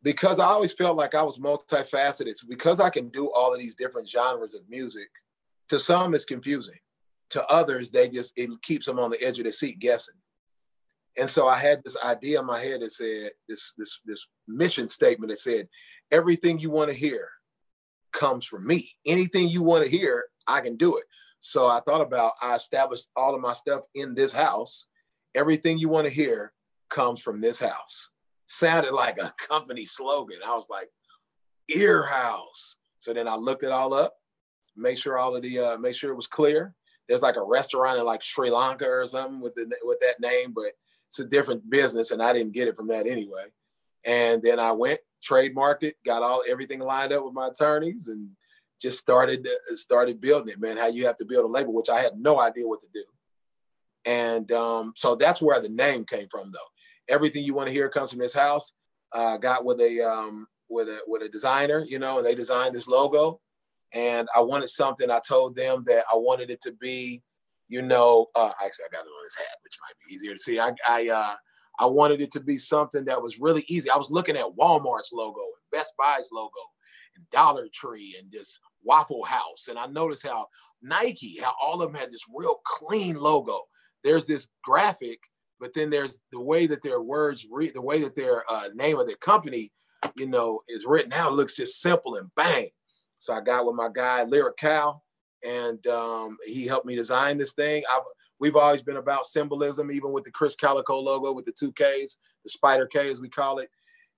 Because 0.02 0.38
I 0.38 0.46
always 0.46 0.72
felt 0.72 0.96
like 0.96 1.14
I 1.14 1.22
was 1.22 1.38
multifaceted. 1.38 2.36
So 2.36 2.46
because 2.48 2.78
I 2.78 2.88
can 2.88 3.08
do 3.08 3.30
all 3.32 3.52
of 3.52 3.58
these 3.58 3.74
different 3.74 4.08
genres 4.08 4.54
of 4.54 4.62
music, 4.68 5.08
to 5.68 5.80
some 5.80 6.14
it's 6.14 6.24
confusing. 6.24 6.78
To 7.30 7.44
others, 7.48 7.90
they 7.90 8.08
just 8.08 8.32
it 8.36 8.50
keeps 8.62 8.86
them 8.86 8.98
on 8.98 9.10
the 9.10 9.22
edge 9.22 9.38
of 9.38 9.44
their 9.44 9.52
seat 9.52 9.80
guessing. 9.80 10.14
And 11.18 11.28
so 11.28 11.48
I 11.48 11.58
had 11.58 11.82
this 11.84 11.96
idea 12.02 12.40
in 12.40 12.46
my 12.46 12.60
head 12.60 12.80
that 12.80 12.92
said 12.92 13.30
this 13.48 13.74
this 13.76 14.00
this 14.06 14.26
mission 14.46 14.88
statement 14.88 15.30
that 15.30 15.38
said 15.38 15.68
everything 16.10 16.58
you 16.58 16.70
want 16.70 16.90
to 16.90 16.96
hear 16.96 17.28
comes 18.12 18.46
from 18.46 18.66
me. 18.66 18.88
Anything 19.04 19.48
you 19.48 19.62
want 19.62 19.84
to 19.84 19.90
hear, 19.90 20.24
I 20.46 20.60
can 20.60 20.76
do 20.76 20.96
it. 20.96 21.04
So 21.40 21.68
I 21.68 21.80
thought 21.80 22.00
about 22.00 22.32
I 22.42 22.56
established 22.56 23.08
all 23.16 23.34
of 23.34 23.40
my 23.40 23.52
stuff 23.52 23.82
in 23.94 24.14
this 24.14 24.32
house. 24.32 24.86
Everything 25.34 25.78
you 25.78 25.88
want 25.88 26.06
to 26.06 26.12
hear 26.12 26.52
comes 26.88 27.20
from 27.20 27.40
this 27.40 27.58
house. 27.58 28.10
Sounded 28.46 28.92
like 28.92 29.18
a 29.18 29.32
company 29.48 29.84
slogan. 29.84 30.38
I 30.44 30.54
was 30.54 30.68
like, 30.68 30.88
ear 31.74 32.04
house. 32.04 32.76
So 32.98 33.12
then 33.12 33.28
I 33.28 33.36
looked 33.36 33.62
it 33.62 33.70
all 33.70 33.94
up, 33.94 34.14
make 34.76 34.98
sure 34.98 35.18
all 35.18 35.36
of 35.36 35.42
the 35.42 35.58
uh, 35.58 35.78
make 35.78 35.94
sure 35.94 36.10
it 36.10 36.16
was 36.16 36.26
clear. 36.26 36.74
There's 37.08 37.22
like 37.22 37.36
a 37.36 37.44
restaurant 37.44 37.98
in 37.98 38.04
like 38.04 38.22
Sri 38.22 38.50
Lanka 38.50 38.86
or 38.86 39.06
something 39.06 39.40
with 39.40 39.54
the 39.54 39.70
with 39.82 40.00
that 40.00 40.20
name, 40.20 40.52
but 40.54 40.72
it's 41.06 41.18
a 41.20 41.24
different 41.24 41.68
business, 41.70 42.10
and 42.10 42.22
I 42.22 42.32
didn't 42.32 42.52
get 42.52 42.68
it 42.68 42.76
from 42.76 42.88
that 42.88 43.06
anyway. 43.06 43.44
And 44.04 44.42
then 44.42 44.60
I 44.60 44.72
went, 44.72 45.00
trademarked 45.26 45.82
it, 45.82 45.96
got 46.04 46.22
all 46.22 46.42
everything 46.48 46.80
lined 46.80 47.12
up 47.12 47.24
with 47.24 47.34
my 47.34 47.48
attorneys, 47.48 48.08
and 48.08 48.28
just 48.80 48.98
started 48.98 49.46
started 49.74 50.20
building 50.20 50.52
it. 50.52 50.60
Man, 50.60 50.76
how 50.76 50.86
you 50.86 51.06
have 51.06 51.16
to 51.16 51.24
build 51.24 51.44
a 51.44 51.48
label, 51.48 51.72
which 51.72 51.90
I 51.90 52.00
had 52.00 52.18
no 52.18 52.40
idea 52.40 52.66
what 52.66 52.80
to 52.80 52.86
do. 52.92 53.04
And 54.04 54.50
um, 54.52 54.92
so 54.96 55.14
that's 55.14 55.42
where 55.42 55.60
the 55.60 55.68
name 55.68 56.04
came 56.04 56.28
from, 56.30 56.50
though. 56.52 56.58
Everything 57.08 57.44
you 57.44 57.54
want 57.54 57.68
to 57.68 57.72
hear 57.72 57.88
comes 57.88 58.10
from 58.10 58.20
this 58.20 58.34
house. 58.34 58.72
Uh, 59.12 59.38
got 59.38 59.64
with 59.64 59.80
a 59.80 60.00
um, 60.00 60.46
with 60.68 60.88
a 60.88 61.00
with 61.06 61.22
a 61.22 61.28
designer, 61.28 61.84
you 61.86 61.98
know, 61.98 62.18
and 62.18 62.26
they 62.26 62.34
designed 62.34 62.74
this 62.74 62.88
logo. 62.88 63.40
And 63.94 64.28
I 64.36 64.40
wanted 64.40 64.68
something. 64.68 65.10
I 65.10 65.20
told 65.26 65.56
them 65.56 65.82
that 65.86 66.04
I 66.12 66.16
wanted 66.16 66.50
it 66.50 66.60
to 66.62 66.72
be 66.72 67.22
you 67.68 67.82
know, 67.82 68.26
uh, 68.34 68.50
actually 68.64 68.86
I 68.86 68.96
got 68.96 69.04
it 69.04 69.08
on 69.08 69.24
his 69.24 69.36
hat, 69.36 69.56
which 69.62 69.76
might 69.82 69.94
be 70.06 70.14
easier 70.14 70.32
to 70.32 70.38
see. 70.38 70.58
I 70.58 70.72
I 70.88 71.08
uh, 71.08 71.36
I 71.78 71.86
wanted 71.86 72.20
it 72.20 72.32
to 72.32 72.40
be 72.40 72.58
something 72.58 73.04
that 73.04 73.22
was 73.22 73.38
really 73.38 73.64
easy. 73.68 73.90
I 73.90 73.96
was 73.96 74.10
looking 74.10 74.36
at 74.36 74.56
Walmart's 74.58 75.12
logo 75.12 75.40
and 75.40 75.70
Best 75.70 75.92
Buy's 75.98 76.30
logo 76.32 76.50
and 77.16 77.28
Dollar 77.30 77.68
Tree 77.72 78.16
and 78.18 78.30
this 78.32 78.58
Waffle 78.82 79.24
House, 79.24 79.68
and 79.68 79.78
I 79.78 79.86
noticed 79.86 80.26
how 80.26 80.48
Nike, 80.82 81.38
how 81.40 81.54
all 81.60 81.82
of 81.82 81.92
them 81.92 82.00
had 82.00 82.12
this 82.12 82.24
real 82.34 82.60
clean 82.64 83.16
logo. 83.16 83.62
There's 84.04 84.26
this 84.26 84.48
graphic, 84.62 85.18
but 85.60 85.74
then 85.74 85.90
there's 85.90 86.20
the 86.32 86.40
way 86.40 86.66
that 86.66 86.82
their 86.82 87.02
words 87.02 87.46
read, 87.50 87.74
the 87.74 87.82
way 87.82 88.00
that 88.02 88.14
their 88.14 88.44
uh, 88.50 88.68
name 88.74 88.98
of 88.98 89.06
their 89.06 89.16
company, 89.16 89.72
you 90.16 90.26
know, 90.26 90.60
is 90.68 90.86
written 90.86 91.12
out 91.12 91.34
looks 91.34 91.56
just 91.56 91.80
simple 91.80 92.16
and 92.16 92.30
bang. 92.36 92.70
So 93.20 93.34
I 93.34 93.40
got 93.40 93.66
with 93.66 93.74
my 93.74 93.88
guy 93.92 94.22
Lyric 94.22 94.56
Cal 94.56 95.02
and 95.44 95.84
um, 95.86 96.36
he 96.46 96.66
helped 96.66 96.86
me 96.86 96.94
design 96.94 97.36
this 97.36 97.52
thing. 97.52 97.82
I, 97.88 98.00
we've 98.38 98.56
always 98.56 98.82
been 98.82 98.96
about 98.96 99.26
symbolism, 99.26 99.90
even 99.90 100.12
with 100.12 100.24
the 100.24 100.32
Krizz 100.32 100.56
Kaliko 100.56 101.02
logo 101.02 101.32
with 101.32 101.44
the 101.44 101.52
two 101.52 101.72
Ks, 101.72 102.18
the 102.44 102.50
Spider 102.50 102.86
K 102.86 103.10
as 103.10 103.20
we 103.20 103.28
call 103.28 103.58
it. 103.58 103.70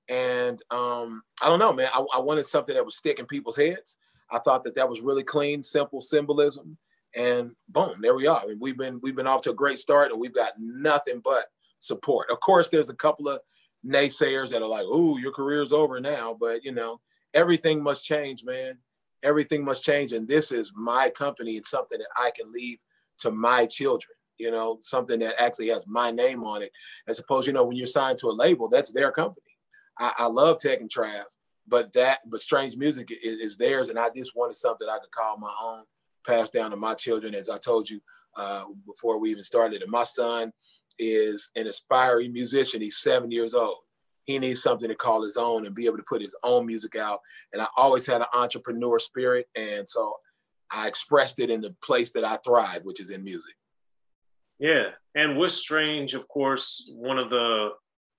And 0.09 0.61
um, 0.71 1.23
I 1.43 1.49
don't 1.49 1.59
know, 1.59 1.73
man. 1.73 1.89
I, 1.95 2.05
I, 2.15 2.21
wanted 2.21 2.45
something 2.45 2.75
that 2.75 2.85
would 2.85 2.93
stick 2.93 3.21
in 3.21 3.27
people's 3.27 3.57
heads. 3.57 3.97
I 4.33 4.39
thought 4.39 4.65
that 4.65 4.75
that 4.77 4.89
was 4.89 5.01
really 5.01 5.25
clean, 5.25 5.63
simple 5.63 6.03
symbolism, 6.03 6.77
and 7.15 7.53
boom, 7.69 7.95
there 8.01 8.15
we 8.15 8.27
are. 8.27 8.41
I 8.41 8.47
mean, 8.47 8.59
we've 8.61 8.77
been 8.77 9.01
we've 9.03 9.17
been 9.17 9.27
off 9.27 9.43
to 9.43 9.51
a 9.51 9.55
great 9.55 9.79
start, 9.79 10.13
and 10.13 10.21
we've 10.21 10.35
got 10.35 10.53
nothing 10.59 11.21
but 11.25 11.45
support. 11.79 12.31
Of 12.31 12.41
course, 12.41 12.69
there's 12.69 12.91
a 12.91 12.95
couple 12.95 13.29
of 13.29 13.41
naysayers 13.85 14.51
that 14.51 14.63
are 14.63 14.69
like, 14.69 14.85
"Ooh, 14.85 15.19
your 15.19 15.33
career's 15.33 15.73
over 15.73 16.01
now," 16.01 16.37
but 16.39 16.65
you 16.65 16.73
know, 16.73 17.01
everything 17.35 17.83
must 17.83 18.05
change, 18.05 18.45
man. 18.45 18.79
Everything 19.23 19.65
must 19.65 19.83
change, 19.83 20.13
and 20.13 20.29
this 20.29 20.53
is 20.53 20.73
my 20.75 21.11
company. 21.11 21.53
It's 21.53 21.71
something 21.71 21.99
that 21.99 22.09
I 22.17 22.31
can 22.31 22.53
leave 22.53 22.79
to 23.19 23.31
my 23.31 23.67
children. 23.67 24.17
You 24.39 24.51
know, 24.51 24.79
something 24.81 25.19
that 25.21 25.35
actually 25.39 25.69
has 25.69 25.87
my 25.87 26.11
name 26.11 26.45
on 26.45 26.63
it, 26.63 26.71
as 27.07 27.19
opposed, 27.19 27.47
you 27.47 27.53
know, 27.53 27.65
when 27.65 27.77
you're 27.77 27.87
signed 27.87 28.19
to 28.19 28.29
a 28.29 28.33
label, 28.33 28.69
that's 28.69 28.93
their 28.93 29.13
company. 29.13 29.45
I, 29.99 30.13
I 30.19 30.27
love 30.27 30.59
Tech 30.59 30.81
and 30.81 30.91
Trav, 30.91 31.25
but 31.71 31.93
that, 31.93 32.19
but 32.27 32.41
Strange 32.41 32.77
Music 32.77 33.11
is, 33.11 33.39
is, 33.39 33.57
theirs, 33.57 33.89
and 33.89 33.99
I 33.99 34.11
just 34.15 34.37
wanted 34.37 34.57
something 34.57 34.89
I 34.89 34.99
could 34.99 35.13
call 35.13 35.39
my 35.39 35.53
own, 35.63 35.85
pass 36.27 36.51
down 36.51 36.73
to 36.73 36.77
my 36.77 36.95
children. 36.95 37.35
As 37.35 37.49
I 37.49 37.59
told 37.59 37.89
you 37.89 38.01
uh, 38.37 38.65
before 38.87 39.19
we 39.21 39.31
even 39.31 39.45
started, 39.45 39.83
and 39.83 39.91
my 39.91 40.05
son 40.05 40.53
is 40.99 41.51
an 41.57 41.67
aspiring 41.67 42.33
musician. 42.33 42.83
He's 42.83 42.99
seven 42.99 43.31
years 43.31 43.55
old. 43.55 43.79
He 44.25 44.39
needs 44.39 44.63
something 44.63 44.89
to 44.89 44.95
call 44.95 45.23
his 45.23 45.37
own 45.37 45.65
and 45.65 45.75
be 45.75 45.87
able 45.87 45.97
to 45.97 46.05
put 46.09 46.21
his 46.21 46.37
own 46.43 46.67
music 46.67 46.95
out. 46.97 47.21
And 47.53 47.63
I 47.63 47.67
always 47.77 48.07
had 48.07 48.21
an 48.21 48.27
entrepreneur 48.35 48.99
spirit, 48.99 49.47
and 49.57 49.89
so 49.89 50.15
I 50.73 50.89
expressed 50.89 51.41
it 51.41 51.51
in 51.51 51.61
the 51.61 51.75
place 51.83 52.11
that 52.13 52.25
I 52.25 52.37
thrive, 52.39 52.83
which 52.83 53.01
is 53.01 53.11
in 53.11 53.25
music. 53.25 53.55
Yeah, 54.59 54.91
and 55.15 55.39
with 55.39 55.53
Strange, 55.53 56.15
of 56.15 56.29
course, 56.29 56.87
one 56.95 57.19
of 57.19 57.31
the 57.31 57.71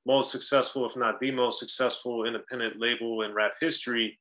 most 0.05 0.31
successful, 0.31 0.85
if 0.85 0.95
not 0.95 1.19
the 1.19 1.31
most 1.31 1.59
successful, 1.59 2.25
independent 2.25 2.79
label 2.79 3.23
in 3.23 3.33
rap 3.33 3.53
history. 3.59 4.19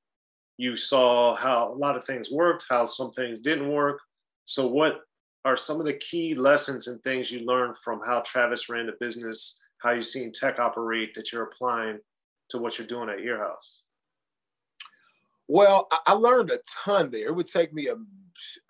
You 0.58 0.76
saw 0.76 1.34
how 1.36 1.72
a 1.72 1.76
lot 1.76 1.96
of 1.96 2.04
things 2.04 2.30
worked, 2.30 2.66
how 2.68 2.84
some 2.84 3.12
things 3.12 3.38
didn't 3.38 3.70
work. 3.70 3.98
So, 4.44 4.66
what 4.66 5.00
are 5.44 5.56
some 5.56 5.80
of 5.80 5.86
the 5.86 5.94
key 5.94 6.34
lessons 6.34 6.86
and 6.86 7.02
things 7.02 7.30
you 7.30 7.40
learned 7.46 7.78
from 7.78 8.00
how 8.04 8.20
Travis 8.20 8.68
ran 8.68 8.86
the 8.86 8.92
business, 9.00 9.58
how 9.78 9.92
you've 9.92 10.06
seen 10.06 10.32
tech 10.32 10.58
operate 10.58 11.14
that 11.14 11.32
you're 11.32 11.44
applying 11.44 11.98
to 12.50 12.58
what 12.58 12.78
you're 12.78 12.86
doing 12.86 13.08
at 13.08 13.18
Earhouse? 13.18 13.78
Well, 15.48 15.88
I 16.06 16.12
learned 16.12 16.50
a 16.50 16.60
ton 16.84 17.10
there. 17.10 17.26
It 17.26 17.34
would 17.34 17.46
take 17.46 17.72
me 17.72 17.88
a, 17.88 17.96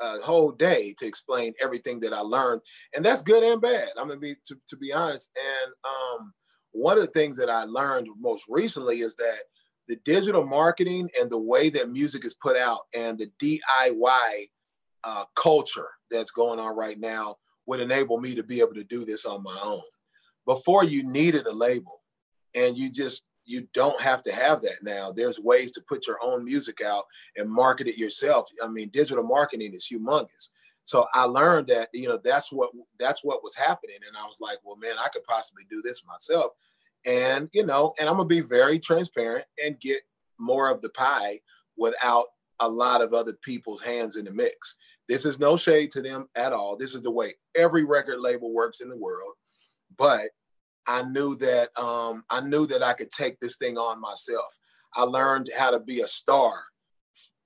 a, 0.03 0.21
whole 0.23 0.51
day 0.51 0.95
to 0.99 1.07
explain 1.07 1.53
everything 1.63 2.01
that 2.01 2.15
I 2.15 2.21
learned, 2.21 2.63
and 2.95 3.05
that's 3.05 3.21
good 3.21 3.43
and 3.43 3.61
bad. 3.61 3.89
I'm 3.99 4.09
gonna 4.09 4.19
be 4.19 4.37
to, 4.47 4.57
to 4.69 4.77
be 4.77 4.91
honest. 4.91 5.31
And 5.37 5.73
um, 5.85 6.33
one 6.73 6.99
of 6.99 7.05
the 7.05 7.11
things 7.11 7.37
that 7.39 7.51
I 7.51 7.65
learned 7.65 8.09
most 8.19 8.45
recently 8.49 9.01
is 9.01 9.17
that 9.17 9.41
the 9.89 9.97
digital 10.05 10.45
marketing 10.45 11.09
and 11.21 11.31
the 11.31 11.39
way 11.39 11.69
that 11.71 11.91
music 11.91 12.25
is 12.25 12.35
put 12.35 12.57
out 12.57 12.81
and 12.97 13.19
the 13.19 13.31
DIY 13.43 14.51
uh, 15.03 15.25
culture 15.35 15.89
that's 16.11 16.31
going 16.31 16.61
on 16.61 16.77
right 16.77 16.99
now 16.99 17.37
would 17.67 17.81
enable 17.81 18.21
me 18.21 18.35
to 18.35 18.43
be 18.43 18.61
able 18.61 18.75
to 18.75 18.85
do 18.85 19.05
this 19.05 19.25
on 19.25 19.43
my 19.43 19.59
own. 19.63 19.83
Before 20.47 20.85
you 20.85 21.05
needed 21.05 21.47
a 21.47 21.53
label, 21.53 22.01
and 22.55 22.77
you 22.77 22.91
just 22.91 23.23
you 23.47 23.67
don't 23.75 24.01
have 24.01 24.23
to 24.23 24.33
have 24.33 24.63
that 24.63 24.83
now. 24.83 25.11
There's 25.11 25.41
ways 25.41 25.73
to 25.73 25.83
put 25.89 26.07
your 26.07 26.19
own 26.23 26.45
music 26.45 26.81
out 26.85 27.05
and 27.37 27.51
market 27.51 27.89
it 27.89 27.99
yourself. 27.99 28.49
I 28.63 28.69
mean, 28.69 28.91
digital 28.91 29.25
marketing 29.25 29.73
is 29.75 29.89
humongous. 29.91 30.51
So 30.85 31.07
I 31.15 31.25
learned 31.25 31.69
that, 31.69 31.89
you 31.93 32.09
know, 32.09 32.19
that's 32.23 32.51
what 32.51 32.71
that's 32.99 33.23
what 33.23 33.43
was 33.43 33.55
happening. 33.55 33.99
And 34.07 34.17
I 34.17 34.25
was 34.25 34.39
like, 34.41 34.59
well, 34.65 34.77
man, 34.77 34.97
I 34.99 35.09
could 35.09 35.25
possibly 35.25 35.65
do 35.71 35.81
this 35.83 36.05
myself. 36.07 36.53
And, 37.07 37.49
you 37.53 37.65
know, 37.65 37.95
and 37.99 38.09
I'm 38.09 38.17
gonna 38.17 38.27
be 38.27 38.41
very 38.41 38.79
transparent 38.79 39.45
and 39.65 39.81
get 39.81 40.01
more 40.39 40.71
of 40.71 40.83
the 40.83 40.91
pie 40.91 41.41
without 41.77 42.27
a 42.61 42.69
lot 42.69 43.03
of 43.03 43.15
other 43.15 43.35
people's 43.43 43.83
hands 43.83 44.17
in 44.17 44.25
the 44.25 44.33
mix. 44.33 44.77
This 45.09 45.25
is 45.25 45.39
no 45.39 45.57
shade 45.57 45.91
to 45.93 46.03
them 46.03 46.29
at 46.37 46.53
all. 46.53 46.77
This 46.77 46.95
is 46.95 47.03
the 47.03 47.11
way 47.11 47.35
every 47.57 47.85
record 47.85 48.21
label 48.21 48.53
works 48.53 48.81
in 48.81 48.89
the 48.89 48.97
world. 48.97 49.33
But 49.97 50.31
I 50.87 51.03
knew 51.03 51.37
that 51.37 51.71
um, 51.79 52.25
I 52.31 52.41
knew 52.41 52.67
that 52.67 52.83
I 52.83 52.95
could 52.95 53.11
take 53.11 53.39
this 53.41 53.57
thing 53.57 53.77
on 53.77 54.01
myself. 54.01 54.57
I 54.97 55.03
learned 55.03 55.51
how 55.57 55.71
to 55.71 55.81
be 55.81 56.01
a 56.01 56.09
star 56.09 56.53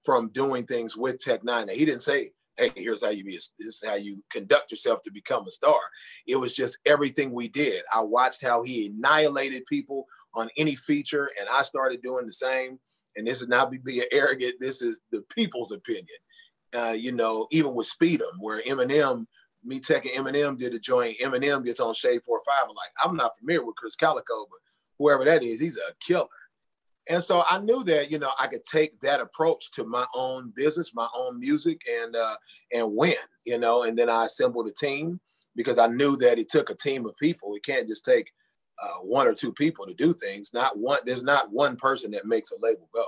from 0.05 0.29
doing 0.31 0.66
things 0.66 0.97
with 0.97 1.18
Tech 1.18 1.42
N9ne. 1.42 1.70
He 1.70 1.85
didn't 1.85 2.03
say, 2.03 2.31
"Hey, 2.57 2.73
here's 2.75 3.03
how 3.03 3.11
you 3.11 3.25
be. 3.25 3.35
This 3.35 3.53
is 3.59 3.85
how 3.87 3.97
you 3.97 4.23
conduct 4.31 4.71
yourself 4.71 5.03
to 5.03 5.12
become 5.12 5.47
a 5.47 5.51
star." 5.51 5.79
It 6.27 6.37
was 6.37 6.55
just 6.55 6.79
everything 6.87 7.33
we 7.33 7.49
did. 7.49 7.83
I 7.95 8.01
watched 8.01 8.43
how 8.43 8.62
he 8.62 8.87
annihilated 8.87 9.67
people 9.67 10.07
on 10.35 10.49
any 10.57 10.75
feature, 10.75 11.31
and 11.40 11.49
I 11.49 11.62
started 11.62 12.03
doing 12.03 12.27
the 12.27 12.33
same. 12.33 12.79
And 13.17 13.27
this 13.27 13.40
is 13.40 13.49
not 13.49 13.71
me 13.71 13.79
being 13.79 14.05
arrogant. 14.11 14.57
This 14.59 14.83
is 14.83 15.01
the 15.12 15.23
people's 15.35 15.71
opinion. 15.71 16.07
Uh, 16.77 16.97
you 16.99 17.12
know, 17.12 17.47
even 17.53 17.73
with 17.75 17.88
Speedom, 17.88 18.33
where 18.40 18.61
Eminem 18.62 19.27
me 19.64 19.81
taking 19.81 20.12
Eminem 20.12 20.59
did 20.59 20.75
a 20.75 20.79
joint. 20.79 21.17
Eminem 21.23 21.64
gets 21.64 21.81
on 21.81 21.95
Shade 21.95 22.23
45. 22.23 22.55
I'm 22.62 22.69
like, 22.69 22.90
I'm 23.03 23.17
not 23.17 23.38
familiar 23.38 23.64
with 23.64 23.77
Krizz 23.77 23.97
Kaliko, 23.97 24.47
but 24.51 24.61
whoever 24.99 25.25
that 25.25 25.43
is, 25.43 25.61
he's 25.61 25.79
a 25.79 25.95
killer. 26.01 26.27
And 27.09 27.23
so 27.23 27.45
I 27.49 27.59
knew 27.59 27.85
that, 27.85 28.11
you 28.11 28.19
know, 28.19 28.33
I 28.40 28.47
could 28.47 28.64
take 28.64 28.99
that 29.01 29.21
approach 29.21 29.71
to 29.73 29.85
my 29.85 30.07
own 30.14 30.53
business, 30.57 30.95
my 30.95 31.09
own 31.14 31.38
music, 31.38 31.81
and 32.03 32.17
uh, 32.17 32.37
and 32.73 32.95
win, 32.95 33.14
you 33.45 33.59
know. 33.59 33.83
And 33.83 33.97
then 33.97 34.09
I 34.09 34.25
assembled 34.25 34.69
a 34.69 34.73
team 34.73 35.21
because 35.55 35.79
I 35.79 35.87
knew 35.87 36.17
that 36.19 36.38
it 36.38 36.49
took 36.49 36.71
a 36.71 36.75
team 36.75 37.07
of 37.07 37.17
people. 37.17 37.55
It 37.55 37.64
can't 37.64 37.87
just 37.87 38.05
take 38.05 38.33
uh, 38.83 38.99
one 39.03 39.27
or 39.27 39.35
two 39.35 39.53
people 39.53 39.87
to 39.87 39.95
do 39.95 40.14
things. 40.14 40.53
Not 40.55 40.79
one. 40.79 41.01
There's 41.05 41.23
not 41.23 41.53
one 41.53 41.77
person 41.77 42.11
that 42.12 42.27
makes 42.27 42.53
a 42.53 42.57
label 42.61 42.88
go, 42.95 43.05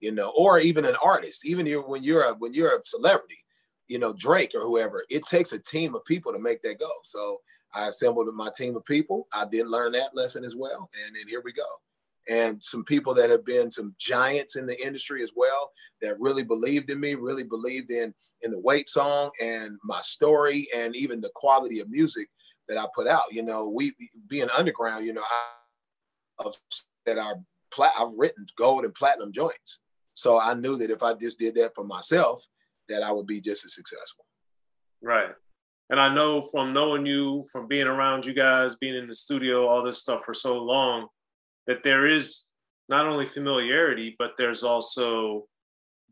you 0.00 0.12
know, 0.12 0.32
or 0.36 0.58
even 0.58 0.86
an 0.86 0.96
artist. 1.04 1.44
Even 1.44 1.66
when 1.66 2.02
you're 2.02 2.22
a 2.22 2.32
when 2.34 2.54
you're 2.54 2.74
a 2.74 2.84
celebrity, 2.84 3.36
you 3.88 3.98
know, 3.98 4.14
Drake 4.14 4.52
or 4.54 4.62
whoever. 4.62 5.04
It 5.10 5.24
takes 5.26 5.52
a 5.52 5.58
team 5.58 5.94
of 5.94 6.04
people 6.04 6.32
to 6.32 6.38
make 6.38 6.62
that 6.62 6.80
go. 6.80 6.90
So 7.04 7.40
I 7.74 7.88
assembled 7.88 8.32
my 8.34 8.50
team 8.56 8.76
of 8.76 8.84
people. 8.86 9.26
I 9.34 9.44
did 9.44 9.68
learn 9.68 9.92
that 9.92 10.16
lesson 10.16 10.44
as 10.44 10.56
well. 10.56 10.88
And 11.04 11.14
then 11.14 11.28
here 11.28 11.42
we 11.44 11.52
go. 11.52 11.66
And 12.28 12.62
some 12.62 12.84
people 12.84 13.14
that 13.14 13.30
have 13.30 13.44
been 13.44 13.70
some 13.70 13.94
giants 13.98 14.56
in 14.56 14.66
the 14.66 14.84
industry 14.84 15.22
as 15.22 15.30
well 15.36 15.70
that 16.02 16.20
really 16.20 16.42
believed 16.42 16.90
in 16.90 17.00
me, 17.00 17.14
really 17.14 17.44
believed 17.44 17.90
in 17.90 18.12
in 18.42 18.50
the 18.50 18.60
weight 18.60 18.88
song 18.88 19.30
and 19.42 19.78
my 19.84 20.00
story 20.00 20.66
and 20.74 20.94
even 20.96 21.20
the 21.20 21.30
quality 21.34 21.80
of 21.80 21.88
music 21.88 22.28
that 22.68 22.78
I 22.78 22.86
put 22.94 23.06
out. 23.06 23.24
You 23.30 23.42
know, 23.42 23.68
we 23.68 23.92
being 24.28 24.48
underground, 24.56 25.06
you 25.06 25.12
know, 25.12 25.22
I, 26.40 26.50
that 27.06 27.18
are 27.18 27.36
I've 27.78 28.14
written 28.16 28.46
gold 28.58 28.84
and 28.84 28.94
platinum 28.94 29.32
joints. 29.32 29.80
So 30.14 30.40
I 30.40 30.54
knew 30.54 30.76
that 30.78 30.90
if 30.90 31.02
I 31.02 31.14
just 31.14 31.38
did 31.38 31.54
that 31.56 31.74
for 31.74 31.84
myself, 31.84 32.46
that 32.88 33.02
I 33.02 33.12
would 33.12 33.26
be 33.26 33.40
just 33.40 33.66
as 33.66 33.74
successful. 33.74 34.24
Right. 35.02 35.30
And 35.90 36.00
I 36.00 36.12
know 36.12 36.42
from 36.42 36.72
knowing 36.72 37.06
you, 37.06 37.44
from 37.52 37.68
being 37.68 37.86
around 37.86 38.24
you 38.24 38.32
guys, 38.32 38.76
being 38.76 38.96
in 38.96 39.06
the 39.06 39.14
studio, 39.14 39.68
all 39.68 39.84
this 39.84 39.98
stuff 39.98 40.24
for 40.24 40.34
so 40.34 40.58
long, 40.58 41.06
that 41.66 41.82
there 41.82 42.06
is 42.06 42.44
not 42.88 43.06
only 43.06 43.26
familiarity, 43.26 44.14
but 44.18 44.32
there's 44.36 44.62
also 44.62 45.46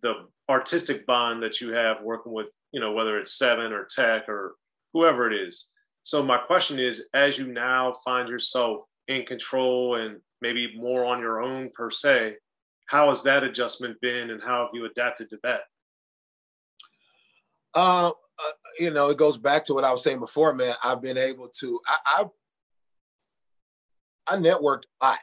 the 0.03 0.15
artistic 0.49 1.07
bond 1.07 1.43
that 1.43 1.61
you 1.61 1.73
have 1.73 2.03
working 2.03 2.33
with, 2.33 2.51
you 2.73 2.81
know, 2.81 2.93
whether 2.93 3.19
it's 3.19 3.39
Seven 3.39 3.73
or 3.73 3.87
Tech 3.89 4.29
or 4.29 4.57
whoever 4.93 5.31
it 5.31 5.35
is. 5.35 5.69
So 6.03 6.23
my 6.23 6.37
question 6.37 6.79
is, 6.79 7.09
as 7.15 7.39
you 7.39 7.47
now 7.47 7.95
find 8.05 8.29
yourself 8.29 8.85
in 9.09 9.25
control 9.25 9.97
and 9.97 10.21
maybe 10.43 10.77
more 10.77 11.05
on 11.05 11.21
your 11.21 11.43
own 11.43 11.71
per 11.75 11.91
se, 11.91 12.37
how 12.87 13.09
has 13.09 13.23
that 13.23 13.45
adjustment 13.45 13.99
been 14.03 14.31
and 14.31 14.43
how 14.43 14.61
have 14.63 14.71
you 14.75 14.85
adapted 14.85 15.31
to 15.31 15.39
that? 15.43 15.61
Uh, 17.75 18.11
uh, 18.11 18.53
you 18.79 18.91
know, 18.91 19.09
it 19.09 19.17
goes 19.17 19.39
back 19.39 19.65
to 19.65 19.75
what 19.75 19.85
I 19.85 19.93
was 19.93 20.03
saying 20.03 20.21
before, 20.21 20.53
man. 20.53 20.75
I've 20.85 21.01
been 21.01 21.17
able 21.17 21.49
to, 21.61 21.81
I, 21.87 22.25
I, 24.29 24.35
I 24.35 24.37
networked 24.37 24.83
a 25.01 25.07
lot 25.07 25.19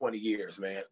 20 0.00 0.18
years, 0.18 0.58
man. 0.58 0.82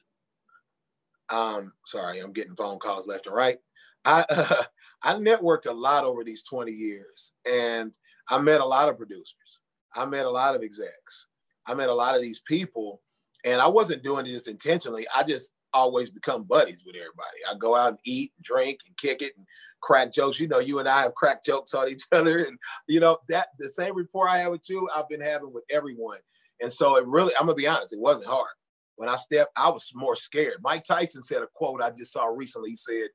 Um, 1.29 1.73
sorry, 1.85 2.21
I'm 2.21 2.33
getting 2.33 2.55
phone 2.55 2.79
calls 2.79 3.07
left 3.07 3.27
and 3.27 3.35
right. 3.35 3.59
I, 4.05 4.25
uh, 4.29 4.62
I 5.03 5.14
networked 5.14 5.66
a 5.66 5.73
lot 5.73 6.05
over 6.05 6.25
these 6.25 6.42
20 6.45 6.73
years 6.73 7.33
and 7.51 7.92
I 8.29 8.38
met 8.38 8.61
a 8.61 8.64
lot 8.64 8.88
of 8.88 8.97
producers. 8.97 9.61
I 9.95 10.05
met 10.07 10.27
a 10.27 10.31
lot 10.31 10.55
of 10.55 10.62
execs. 10.62 11.29
I 11.66 11.75
met 11.75 11.88
a 11.88 11.95
lot 11.95 12.16
of 12.16 12.23
these 12.23 12.40
people 12.40 13.03
and 13.45 13.61
I 13.61 13.69
wasn't 13.69 14.03
doing 14.03 14.25
this 14.25 14.49
intentionally. 14.49 15.07
I 15.14 15.23
just 15.23 15.53
always 15.73 16.11
become 16.11 16.45
buddies 16.45 16.85
with 16.85 16.97
everybody. 16.97 17.38
I 17.49 17.55
go 17.55 17.77
out 17.77 17.90
and 17.90 17.99
eat 18.05 18.33
and 18.37 18.45
drink 18.45 18.81
and 18.87 18.97
kick 18.97 19.23
it 19.23 19.37
and 19.37 19.47
crack 19.81 20.12
jokes. 20.12 20.40
You 20.40 20.49
know, 20.49 20.59
you 20.59 20.79
and 20.79 20.88
I 20.88 21.03
have 21.03 21.14
cracked 21.14 21.47
jokes 21.47 21.75
on 21.75 21.88
each 21.88 22.03
other, 22.12 22.38
and 22.38 22.59
you 22.88 23.01
know 23.01 23.19
that 23.29 23.49
the 23.59 23.71
same 23.71 23.97
rapport 23.97 24.29
I 24.29 24.38
have 24.38 24.53
with 24.53 24.69
you, 24.69 24.88
I've 24.95 25.09
been 25.09 25.21
having 25.21 25.53
with 25.53 25.64
everyone. 25.71 26.19
And 26.61 26.73
so 26.73 26.97
it 26.97 27.07
really, 27.07 27.35
I'm 27.38 27.47
gonna 27.47 27.55
be 27.55 27.66
honest, 27.66 27.92
it 27.92 28.01
wasn't 28.01 28.27
hard. 28.27 28.49
When 28.96 29.09
I 29.09 29.16
stepped, 29.16 29.52
I 29.56 29.68
was 29.70 29.90
more 29.94 30.16
scared. 30.16 30.56
Mike 30.62 30.82
Tyson 30.82 31.22
said 31.22 31.42
a 31.42 31.46
quote 31.54 31.82
I 31.82 31.90
just 31.90 32.12
saw 32.12 32.26
recently. 32.26 32.70
He 32.70 32.76
said, 32.76 33.09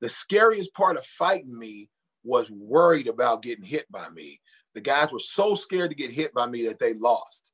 "The 0.00 0.08
scariest 0.08 0.74
part 0.74 0.96
of 0.96 1.04
fighting 1.04 1.58
me 1.58 1.88
was 2.24 2.50
worried 2.50 3.06
about 3.06 3.42
getting 3.42 3.64
hit 3.64 3.90
by 3.90 4.08
me. 4.10 4.40
The 4.74 4.80
guys 4.80 5.12
were 5.12 5.18
so 5.20 5.54
scared 5.54 5.90
to 5.90 5.96
get 5.96 6.10
hit 6.10 6.34
by 6.34 6.46
me 6.46 6.66
that 6.66 6.78
they 6.78 6.94
lost. 6.94 7.52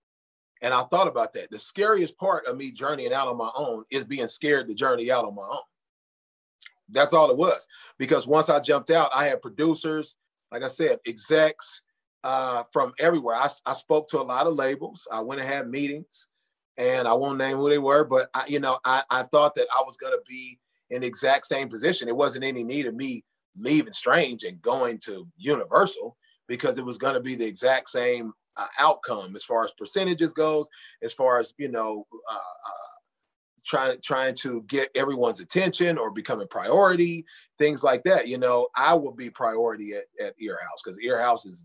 And 0.62 0.72
I 0.72 0.82
thought 0.84 1.08
about 1.08 1.32
that. 1.34 1.50
The 1.50 1.58
scariest 1.58 2.16
part 2.18 2.46
of 2.46 2.56
me 2.56 2.70
journeying 2.70 3.12
out 3.12 3.28
on 3.28 3.36
my 3.36 3.50
own 3.56 3.84
is 3.90 4.04
being 4.04 4.28
scared 4.28 4.68
to 4.68 4.74
journey 4.74 5.10
out 5.10 5.24
on 5.24 5.34
my 5.34 5.42
own. 5.42 5.60
That's 6.88 7.12
all 7.12 7.30
it 7.30 7.36
was. 7.36 7.66
Because 7.98 8.26
once 8.26 8.48
I 8.48 8.60
jumped 8.60 8.90
out, 8.90 9.10
I 9.14 9.26
had 9.26 9.42
producers, 9.42 10.16
like 10.52 10.62
I 10.62 10.68
said, 10.68 10.98
execs 11.06 11.82
uh, 12.24 12.64
from 12.72 12.92
everywhere. 12.98 13.36
I, 13.36 13.48
I 13.64 13.72
spoke 13.72 14.08
to 14.08 14.20
a 14.20 14.22
lot 14.22 14.46
of 14.46 14.54
labels. 14.54 15.08
I 15.10 15.20
went 15.20 15.40
and 15.40 15.48
had 15.48 15.68
meetings, 15.68 16.28
and 16.76 17.06
I 17.06 17.12
won't 17.12 17.38
name 17.38 17.56
who 17.56 17.68
they 17.68 17.78
were, 17.78 18.04
but 18.04 18.30
I, 18.34 18.44
you 18.46 18.60
know, 18.60 18.78
I, 18.84 19.02
I 19.10 19.22
thought 19.24 19.54
that 19.56 19.66
I 19.76 19.82
was 19.84 19.96
going 19.96 20.12
to 20.12 20.22
be 20.28 20.58
in 20.90 21.02
the 21.02 21.06
exact 21.06 21.46
same 21.46 21.68
position. 21.68 22.08
It 22.08 22.16
wasn't 22.16 22.44
any 22.44 22.64
need 22.64 22.86
of 22.86 22.94
me 22.94 23.24
leaving 23.56 23.92
Strange 23.92 24.44
and 24.44 24.60
going 24.62 24.98
to 25.04 25.26
Universal 25.36 26.16
because 26.48 26.78
it 26.78 26.84
was 26.84 26.98
going 26.98 27.14
to 27.14 27.20
be 27.20 27.34
the 27.34 27.46
exact 27.46 27.88
same 27.88 28.32
uh, 28.56 28.66
outcome 28.78 29.36
as 29.36 29.44
far 29.44 29.64
as 29.64 29.72
percentages 29.72 30.32
goes, 30.32 30.68
as 31.02 31.12
far 31.12 31.38
as 31.38 31.54
you 31.58 31.70
know, 31.70 32.06
uh, 32.30 32.34
uh, 32.34 32.90
trying 33.64 33.98
trying 34.02 34.34
to 34.34 34.64
get 34.68 34.90
everyone's 34.94 35.40
attention 35.40 35.98
or 35.98 36.10
becoming 36.10 36.48
priority, 36.48 37.24
things 37.58 37.82
like 37.82 38.02
that. 38.04 38.28
You 38.28 38.38
know, 38.38 38.68
I 38.76 38.94
will 38.94 39.12
be 39.12 39.30
priority 39.30 39.92
at, 39.92 40.04
at 40.24 40.34
Earhouse 40.38 40.82
because 40.84 40.98
Earhouse 40.98 41.46
is 41.46 41.64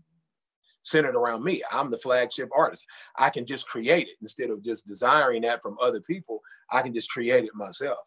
centered 0.86 1.16
around 1.16 1.42
me. 1.42 1.62
I'm 1.72 1.90
the 1.90 1.98
flagship 1.98 2.48
artist. 2.56 2.86
I 3.16 3.30
can 3.30 3.44
just 3.44 3.66
create 3.66 4.06
it 4.06 4.16
instead 4.20 4.50
of 4.50 4.62
just 4.62 4.86
desiring 4.86 5.42
that 5.42 5.62
from 5.62 5.76
other 5.80 6.00
people. 6.00 6.40
I 6.70 6.82
can 6.82 6.94
just 6.94 7.10
create 7.10 7.44
it 7.44 7.54
myself. 7.54 7.98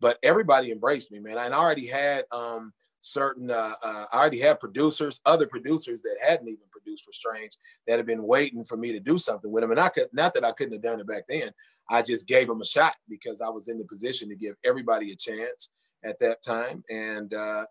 But 0.00 0.18
everybody 0.22 0.70
embraced 0.70 1.10
me, 1.10 1.18
man. 1.18 1.38
I 1.38 1.50
already 1.50 1.86
had 1.86 2.24
um, 2.30 2.72
certain 3.00 3.50
uh, 3.50 3.74
uh, 3.82 4.04
I 4.12 4.16
already 4.16 4.38
had 4.38 4.60
producers, 4.60 5.20
other 5.26 5.46
producers 5.48 6.02
that 6.02 6.16
hadn't 6.24 6.48
even 6.48 6.62
produced 6.70 7.04
for 7.04 7.12
Strange 7.12 7.52
that 7.86 7.96
had 7.96 8.06
been 8.06 8.22
waiting 8.22 8.64
for 8.64 8.76
me 8.76 8.92
to 8.92 9.00
do 9.00 9.18
something 9.18 9.50
with 9.50 9.62
them. 9.62 9.72
And 9.72 9.80
I 9.80 9.88
could 9.88 10.08
not 10.12 10.34
that 10.34 10.44
I 10.44 10.52
couldn't 10.52 10.74
have 10.74 10.82
done 10.82 11.00
it 11.00 11.08
back 11.08 11.24
then. 11.28 11.50
I 11.90 12.02
just 12.02 12.28
gave 12.28 12.46
them 12.46 12.60
a 12.60 12.66
shot 12.66 12.94
because 13.08 13.40
I 13.40 13.48
was 13.48 13.68
in 13.68 13.78
the 13.78 13.84
position 13.84 14.28
to 14.28 14.36
give 14.36 14.54
everybody 14.64 15.10
a 15.10 15.16
chance 15.16 15.70
at 16.04 16.20
that 16.20 16.42
time. 16.44 16.84
And 16.88 17.34
uh, 17.34 17.66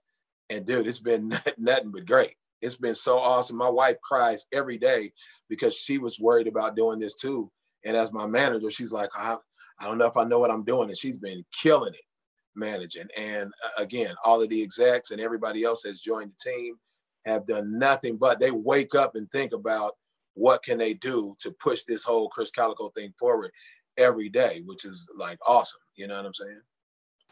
and 0.49 0.65
dude, 0.65 0.87
it's 0.87 0.99
been 0.99 1.29
nothing 1.57 1.91
but 1.91 2.05
great. 2.05 2.35
It's 2.61 2.75
been 2.75 2.95
so 2.95 3.19
awesome. 3.19 3.57
My 3.57 3.69
wife 3.69 3.97
cries 4.01 4.45
every 4.53 4.77
day 4.77 5.11
because 5.49 5.75
she 5.75 5.97
was 5.97 6.19
worried 6.19 6.47
about 6.47 6.75
doing 6.75 6.99
this 6.99 7.15
too. 7.15 7.51
And 7.85 7.95
as 7.95 8.11
my 8.11 8.25
manager, 8.25 8.71
she's 8.71 8.91
like, 8.91 9.09
I, 9.15 9.37
I 9.79 9.85
don't 9.85 9.97
know 9.97 10.07
if 10.07 10.17
I 10.17 10.23
know 10.23 10.39
what 10.39 10.51
I'm 10.51 10.63
doing. 10.63 10.89
And 10.89 10.97
she's 10.97 11.17
been 11.17 11.43
killing 11.51 11.93
it 11.93 12.01
managing. 12.57 13.07
And 13.17 13.51
uh, 13.63 13.83
again, 13.83 14.15
all 14.25 14.41
of 14.41 14.49
the 14.49 14.61
execs 14.61 15.11
and 15.11 15.21
everybody 15.21 15.63
else 15.63 15.83
that's 15.83 16.01
joined 16.01 16.31
the 16.31 16.51
team 16.51 16.75
have 17.25 17.45
done 17.45 17.77
nothing 17.77 18.17
but 18.17 18.39
they 18.39 18.51
wake 18.51 18.95
up 18.95 19.15
and 19.15 19.29
think 19.31 19.53
about 19.53 19.93
what 20.33 20.63
can 20.63 20.77
they 20.77 20.93
do 20.93 21.35
to 21.39 21.51
push 21.51 21.83
this 21.83 22.03
whole 22.03 22.29
Krizz 22.29 22.51
Kaliko 22.51 22.93
thing 22.93 23.13
forward 23.19 23.51
every 23.97 24.29
day, 24.29 24.61
which 24.65 24.85
is 24.85 25.07
like 25.17 25.39
awesome. 25.47 25.81
You 25.95 26.07
know 26.07 26.17
what 26.17 26.25
I'm 26.25 26.33
saying? 26.33 26.61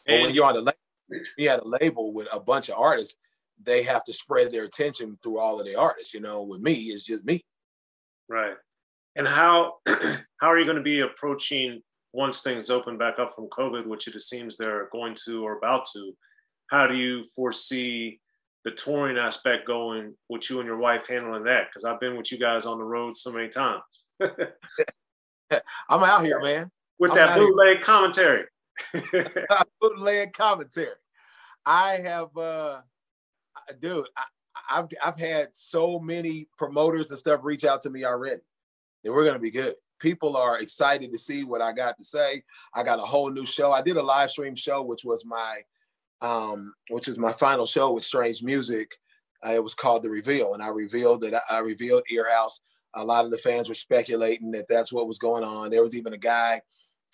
And 0.08 0.20
but 0.20 0.22
when 0.22 0.36
you're 0.36 0.46
on 0.46 0.56
the 0.56 0.62
label, 0.62 1.26
you 1.38 1.50
had 1.50 1.60
a 1.60 1.68
label 1.68 2.14
with 2.14 2.28
a 2.34 2.40
bunch 2.40 2.70
of 2.70 2.76
artists, 2.78 3.18
they 3.62 3.84
have 3.84 4.04
to 4.06 4.14
spread 4.14 4.52
their 4.52 4.64
attention 4.64 5.18
through 5.24 5.40
all 5.40 5.60
of 5.60 5.66
the 5.66 5.76
artists. 5.76 6.14
You 6.14 6.22
know, 6.22 6.44
with 6.44 6.62
me, 6.62 6.74
it's 6.74 7.06
just 7.06 7.26
me. 7.26 7.42
Right. 8.30 8.56
And 9.16 9.28
how 9.28 9.76
how 9.86 10.48
are 10.48 10.60
you 10.60 10.66
going 10.66 10.78
to 10.78 10.84
be 10.84 11.02
approaching 11.02 11.82
once 12.14 12.42
things 12.42 12.70
open 12.70 12.98
back 12.98 13.20
up 13.20 13.34
from 13.36 13.48
COVID, 13.50 13.86
which 13.86 14.08
it 14.08 14.20
seems 14.22 14.56
they're 14.56 14.90
going 14.92 15.16
to 15.26 15.46
or 15.46 15.58
about 15.58 15.86
to, 15.94 16.14
how 16.72 16.88
do 16.88 16.96
you 16.96 17.24
foresee 17.36 18.20
the 18.64 18.72
touring 18.72 19.18
aspect 19.18 19.68
going 19.68 20.16
with 20.30 20.50
you 20.50 20.60
and 20.60 20.68
your 20.68 20.78
wife 20.78 21.08
handling 21.08 21.44
that? 21.44 21.68
Because 21.68 21.84
I've 21.84 22.00
been 22.00 22.18
with 22.18 22.32
you 22.32 22.40
guys 22.40 22.66
on 22.66 22.78
the 22.78 22.84
road 22.84 23.16
so 23.16 23.32
many 23.32 23.50
times. 23.50 23.82
I'm 24.22 26.04
out 26.04 26.24
here, 26.24 26.40
man. 26.42 26.72
With 26.98 27.12
I'm 27.12 27.18
that 27.18 27.38
bootleg 27.38 27.78
here. 27.78 27.86
commentary. 27.86 28.46
bootleg 29.82 30.34
commentary. 30.34 30.96
I 31.66 31.98
have, 31.98 32.36
uh, 32.38 32.82
dude, 33.80 34.08
I, 34.18 34.80
I've 34.80 34.88
I've 35.04 35.18
had 35.18 35.56
so 35.56 36.00
many 36.00 36.48
promoters 36.58 37.12
and 37.12 37.20
stuff 37.20 37.42
reach 37.44 37.66
out 37.66 37.82
to 37.82 37.90
me 37.90 38.06
already. 38.06 38.42
And 39.04 39.14
we're 39.14 39.26
gonna 39.26 39.40
be 39.40 39.52
good 39.52 39.76
people 40.00 40.38
are 40.38 40.60
excited 40.60 41.12
to 41.12 41.18
see 41.18 41.44
what 41.44 41.62
I 41.62 41.72
got 41.72 41.98
to 41.98 42.04
say. 42.04 42.44
I 42.74 42.84
got 42.84 43.00
a 43.00 43.04
whole 43.04 43.32
new 43.32 43.46
show. 43.46 43.72
I 43.72 43.82
did 43.82 43.98
a 43.98 44.04
live 44.04 44.32
stream 44.32 44.56
show, 44.56 44.82
which 44.82 45.04
was 45.04 45.26
my, 45.26 45.62
um, 46.22 46.74
which 46.90 47.08
was 47.08 47.18
my 47.18 47.32
final 47.34 47.66
show 47.66 47.92
with 47.92 48.04
Strange 48.04 48.44
Music. 48.44 48.92
Uh, 49.46 49.54
it 49.54 49.64
was 49.64 49.74
called 49.74 50.04
The 50.04 50.10
Reveal, 50.10 50.54
and 50.54 50.64
I 50.64 50.70
revealed 50.70 51.22
that 51.22 51.36
I, 51.36 51.58
I 51.58 51.60
revealed 51.60 52.04
Earhouse. 52.12 52.62
A 52.96 53.04
lot 53.04 53.26
of 53.26 53.32
the 53.32 53.38
fans 53.38 53.68
were 53.68 53.76
speculating 53.76 54.52
that 54.52 54.68
that's 54.70 54.94
what 54.94 55.08
was 55.08 55.20
going 55.20 55.44
on. 55.44 55.70
There 55.70 55.82
was 55.82 55.96
even 55.96 56.14
a 56.14 56.18
guy, 56.18 56.62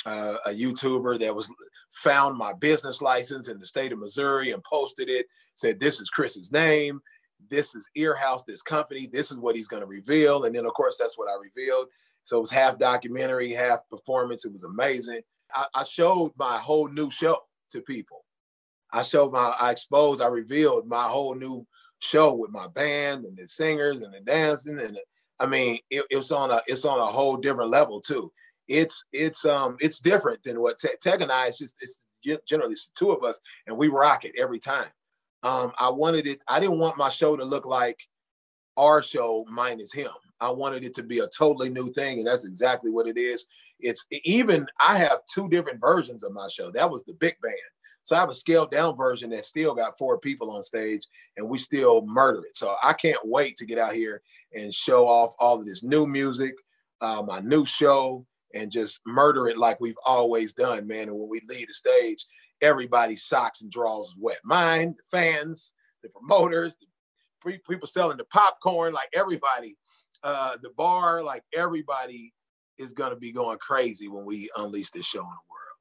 uh, 0.06 0.38
a 0.46 0.50
YouTuber 0.50 1.20
that 1.20 1.36
was 1.36 1.52
found 1.92 2.38
my 2.38 2.54
business 2.54 3.02
license 3.02 3.48
in 3.48 3.60
the 3.60 3.66
state 3.66 3.92
of 3.92 4.00
Missouri 4.00 4.52
and 4.52 4.64
posted 4.64 5.10
it. 5.10 5.28
Said 5.56 5.80
this 5.80 6.00
is 6.00 6.10
Chris's 6.10 6.52
name. 6.52 7.02
This 7.50 7.76
is 7.76 7.88
Earhouse, 7.98 8.46
this 8.46 8.62
company. 8.62 9.08
This 9.12 9.32
is 9.32 9.38
what 9.38 9.56
he's 9.56 9.68
going 9.68 9.82
to 9.82 9.88
reveal. 9.88 10.46
And 10.46 10.56
then, 10.56 10.66
of 10.66 10.74
course, 10.74 10.98
that's 10.98 11.18
what 11.18 11.30
I 11.30 11.36
revealed. 11.42 11.88
So 12.24 12.38
it 12.38 12.42
was 12.42 12.52
half 12.52 12.80
documentary, 12.80 13.52
half 13.52 13.80
performance. 13.90 14.46
It 14.46 14.54
was 14.54 14.64
amazing. 14.64 15.22
I, 15.54 15.66
I 15.74 15.84
showed 15.84 16.32
my 16.38 16.58
whole 16.58 16.88
new 16.88 17.12
show 17.12 17.38
to 17.72 17.82
people. 17.82 18.26
I 18.94 19.04
showed 19.04 19.32
my, 19.32 19.54
I 19.60 19.72
exposed, 19.72 20.22
I 20.22 20.28
revealed 20.28 20.88
my 20.88 21.04
whole 21.04 21.36
new 21.36 21.66
show 22.00 22.34
with 22.34 22.52
my 22.52 22.68
band 22.68 23.26
and 23.26 23.38
the 23.38 23.48
singers 23.48 24.02
and 24.02 24.14
the 24.14 24.20
dancing 24.22 24.80
and 24.80 24.96
the, 24.96 25.02
I 25.40 25.48
mean, 25.48 25.80
it, 25.90 26.06
it's 26.10 26.32
on 26.32 26.52
a 26.52 26.62
it's 26.68 26.86
on 26.86 27.00
a 27.00 27.06
whole 27.06 27.36
different 27.36 27.72
level 27.72 28.00
too. 28.00 28.32
It's 28.68 29.04
it's 29.12 29.46
um 29.46 29.78
it's 29.80 30.00
different 30.00 30.44
than 30.44 30.62
what 30.62 30.78
Tech, 30.78 31.22
and 31.22 31.32
I. 31.32 31.48
It's 31.48 31.60
just 31.60 31.76
it's 31.82 31.98
generally 32.46 32.74
it's 32.74 32.90
two 32.90 33.12
of 33.12 33.24
us 33.24 33.40
and 33.68 33.78
we 33.78 33.88
rock 33.88 34.26
it 34.26 34.34
every 34.40 34.60
time. 34.60 34.86
Um, 35.44 35.72
I 35.80 35.90
wanted 35.90 36.28
it. 36.28 36.42
I 36.48 36.60
didn't 36.60 36.78
want 36.78 36.98
my 36.98 37.10
show 37.10 37.36
to 37.36 37.44
look 37.44 37.66
like 37.66 38.00
our 38.78 39.02
show 39.02 39.46
minus 39.50 39.92
him. 39.92 40.12
I 40.40 40.52
wanted 40.52 40.84
it 40.84 40.94
to 40.96 41.04
be 41.04 41.20
a 41.20 41.28
totally 41.28 41.70
new 41.70 41.92
thing, 41.92 42.20
and 42.20 42.28
that's 42.28 42.46
exactly 42.46 42.92
what 42.92 43.08
it 43.08 43.18
is. 43.18 43.46
It's 43.80 44.06
even 44.24 44.68
I 44.80 44.98
have 44.98 45.20
two 45.32 45.50
different 45.50 45.82
versions 45.82 46.24
of 46.24 46.34
my 46.34 46.48
show. 46.48 46.72
That 46.72 46.90
was 46.90 47.04
the 47.04 47.14
big 47.14 47.36
band. 47.42 47.56
So 48.04 48.16
I 48.16 48.20
have 48.20 48.30
a 48.30 48.34
scaled 48.34 48.72
down 48.72 48.96
version 48.98 49.30
that 49.32 49.46
still 49.46 49.76
got 49.76 49.98
four 49.98 50.18
people 50.18 50.52
on 50.52 50.64
stage 50.64 51.06
and 51.38 51.48
we 51.48 51.60
still 51.60 52.06
murder 52.06 52.44
it. 52.46 52.58
So 52.58 52.76
I 52.84 52.94
can't 52.94 53.20
wait 53.24 53.58
to 53.58 53.66
get 53.66 53.78
out 53.78 53.94
here 53.94 54.22
and 54.54 54.74
show 54.74 55.08
off 55.08 55.34
all 55.40 55.60
of 55.60 55.66
this 55.66 55.84
new 55.84 56.08
music, 56.08 56.56
uh, 57.00 57.24
my 57.26 57.40
new 57.42 57.66
show, 57.66 58.26
and 58.54 58.72
just 58.72 59.02
murder 59.06 59.48
it 59.48 59.58
like 59.58 59.80
we've 59.80 59.96
always 60.06 60.54
done, 60.54 60.88
man. 60.88 61.10
And 61.10 61.18
when 61.18 61.30
we 61.30 61.42
leave 61.48 61.68
the 61.68 61.74
stage, 61.74 62.26
everybody's 62.62 63.24
socks 63.24 63.62
and 63.62 63.72
drawers 63.72 64.08
is 64.08 64.16
wet. 64.20 64.40
Mine, 64.44 64.96
the 64.98 65.18
fans, 65.18 65.74
the 66.04 66.10
promoters, 66.10 66.78
the 66.78 67.58
people 67.68 67.88
selling 67.88 68.18
the 68.18 68.26
popcorn, 68.26 68.94
like 68.94 69.10
everybody 69.14 69.76
uh, 70.24 70.58
the 70.62 70.70
bar, 70.78 71.24
like 71.24 71.44
everybody 71.56 72.34
is 72.78 72.94
to 73.12 73.16
be 73.16 73.32
going 73.32 73.58
crazy 73.58 74.08
when 74.08 74.26
we 74.26 74.50
unleash 74.58 74.92
this 74.92 75.06
show 75.06 75.20
in 75.20 75.26
the 75.26 75.30
world. 75.30 75.72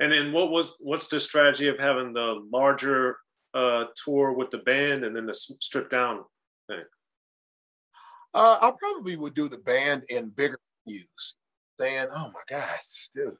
And 0.00 0.12
then 0.12 0.32
what 0.32 0.50
was 0.50 0.76
what's 0.80 1.08
the 1.08 1.20
strategy 1.20 1.68
of 1.68 1.78
having 1.78 2.12
the 2.12 2.42
larger 2.52 3.18
uh, 3.54 3.84
tour 4.04 4.32
with 4.32 4.50
the 4.50 4.58
band 4.58 5.04
and 5.04 5.14
then 5.14 5.26
the 5.26 5.34
stripped 5.34 5.90
down 5.90 6.24
thing? 6.68 6.84
Uh, 8.34 8.58
I 8.60 8.72
probably 8.78 9.16
would 9.16 9.34
do 9.34 9.48
the 9.48 9.58
band 9.58 10.04
in 10.08 10.28
bigger 10.28 10.60
venues. 10.88 11.34
Saying, 11.80 12.06
"Oh 12.14 12.30
my 12.32 12.40
God, 12.50 12.78
dude." 13.14 13.36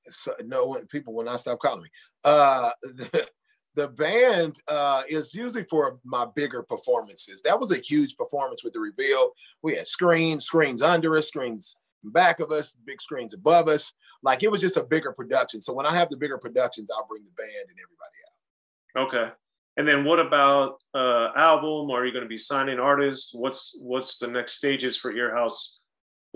So, 0.00 0.34
no 0.44 0.66
one 0.66 0.86
people 0.86 1.14
will 1.14 1.24
not 1.24 1.40
stop 1.40 1.58
calling 1.58 1.82
me. 1.82 1.88
Uh, 2.22 2.70
the, 2.82 3.28
the 3.74 3.88
band 3.88 4.60
uh, 4.68 5.02
is 5.08 5.34
usually 5.34 5.64
for 5.64 5.98
my 6.04 6.26
bigger 6.34 6.62
performances. 6.62 7.42
That 7.42 7.58
was 7.58 7.70
a 7.72 7.78
huge 7.78 8.16
performance 8.16 8.64
with 8.64 8.72
the 8.72 8.80
reveal. 8.80 9.32
We 9.62 9.74
had 9.74 9.86
screens, 9.86 10.46
screens 10.46 10.80
under 10.80 11.16
us, 11.16 11.28
screens 11.28 11.76
back 12.04 12.40
of 12.40 12.50
us, 12.52 12.76
big 12.84 13.00
screens 13.00 13.34
above 13.34 13.68
us. 13.68 13.92
Like 14.22 14.42
it 14.42 14.50
was 14.50 14.60
just 14.60 14.76
a 14.76 14.82
bigger 14.82 15.12
production. 15.12 15.60
So 15.60 15.72
when 15.72 15.86
I 15.86 15.94
have 15.94 16.08
the 16.08 16.16
bigger 16.16 16.38
productions, 16.38 16.90
I'll 16.90 17.06
bring 17.06 17.24
the 17.24 17.30
band 17.32 17.68
and 17.68 17.78
everybody 17.78 18.16
out. 18.26 19.06
Okay. 19.06 19.32
And 19.76 19.86
then 19.86 20.04
what 20.04 20.18
about 20.18 20.78
uh, 20.94 21.32
album? 21.36 21.90
Are 21.90 22.06
you 22.06 22.12
going 22.12 22.24
to 22.24 22.28
be 22.28 22.36
signing 22.36 22.78
artists? 22.78 23.34
What's 23.34 23.76
what's 23.82 24.16
the 24.16 24.26
next 24.26 24.54
stages 24.54 24.96
for 24.96 25.12
Earhouse? 25.12 25.75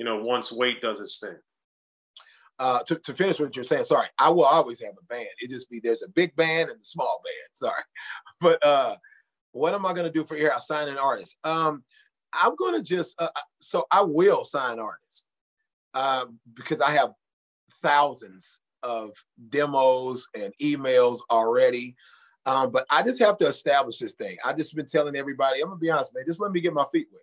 You 0.00 0.06
know, 0.06 0.16
once 0.22 0.50
weight 0.50 0.80
does 0.80 0.98
its 0.98 1.18
thing 1.18 1.36
uh, 2.58 2.82
to, 2.84 2.98
to 3.00 3.12
finish 3.12 3.38
what 3.38 3.54
you're 3.54 3.62
saying, 3.62 3.84
sorry, 3.84 4.06
I 4.18 4.30
will 4.30 4.46
always 4.46 4.82
have 4.82 4.94
a 4.98 5.04
band. 5.12 5.28
It 5.40 5.50
just 5.50 5.68
be 5.68 5.78
there's 5.78 6.02
a 6.02 6.08
big 6.08 6.34
band 6.36 6.70
and 6.70 6.80
a 6.80 6.84
small 6.84 7.20
band. 7.22 7.34
Sorry, 7.52 7.82
but 8.40 8.64
uh, 8.64 8.96
what 9.52 9.74
am 9.74 9.84
I 9.84 9.92
gonna 9.92 10.10
do 10.10 10.24
for 10.24 10.36
here? 10.36 10.52
I 10.56 10.58
sign 10.58 10.88
an 10.88 10.96
artist. 10.96 11.36
Um, 11.44 11.84
I'm 12.32 12.56
gonna 12.56 12.80
just 12.80 13.14
uh, 13.20 13.28
uh, 13.36 13.40
so 13.58 13.84
I 13.90 14.00
will 14.00 14.46
sign 14.46 14.80
artists 14.80 15.26
uh, 15.92 16.24
because 16.54 16.80
I 16.80 16.92
have 16.92 17.12
thousands 17.82 18.60
of 18.82 19.10
demos 19.50 20.26
and 20.34 20.50
emails 20.62 21.18
already. 21.30 21.94
Um, 22.46 22.70
but 22.70 22.86
I 22.90 23.02
just 23.02 23.20
have 23.20 23.36
to 23.36 23.48
establish 23.48 23.98
this 23.98 24.14
thing. 24.14 24.38
I 24.46 24.54
just 24.54 24.74
been 24.74 24.86
telling 24.86 25.14
everybody, 25.14 25.60
I'm 25.60 25.68
gonna 25.68 25.78
be 25.78 25.90
honest, 25.90 26.14
man. 26.14 26.24
Just 26.26 26.40
let 26.40 26.52
me 26.52 26.62
get 26.62 26.72
my 26.72 26.86
feet 26.90 27.08
wet. 27.12 27.20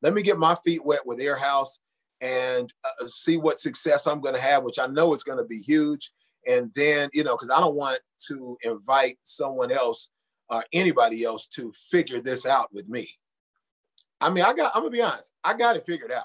Let 0.00 0.14
me 0.14 0.22
get 0.22 0.38
my 0.38 0.54
feet 0.64 0.84
wet 0.84 1.04
with 1.04 1.20
Ear 1.20 1.34
House 1.34 1.80
and 2.20 2.72
uh, 2.84 3.06
see 3.06 3.36
what 3.36 3.60
success 3.60 4.06
I'm 4.06 4.20
gonna 4.20 4.40
have, 4.40 4.62
which 4.62 4.78
I 4.78 4.86
know 4.86 5.12
it's 5.12 5.22
gonna 5.22 5.44
be 5.44 5.58
huge. 5.58 6.10
And 6.46 6.70
then, 6.74 7.10
you 7.12 7.24
know, 7.24 7.36
because 7.36 7.50
I 7.50 7.60
don't 7.60 7.74
want 7.74 8.00
to 8.28 8.56
invite 8.62 9.18
someone 9.20 9.70
else 9.70 10.10
or 10.48 10.64
anybody 10.72 11.24
else 11.24 11.46
to 11.48 11.72
figure 11.90 12.20
this 12.20 12.46
out 12.46 12.72
with 12.72 12.88
me. 12.88 13.08
I 14.20 14.30
mean, 14.30 14.44
I 14.44 14.52
got, 14.52 14.72
I'm 14.74 14.82
gonna 14.82 14.90
be 14.90 15.02
honest, 15.02 15.32
I 15.44 15.54
got 15.54 15.76
it 15.76 15.86
figured 15.86 16.12
out. 16.12 16.24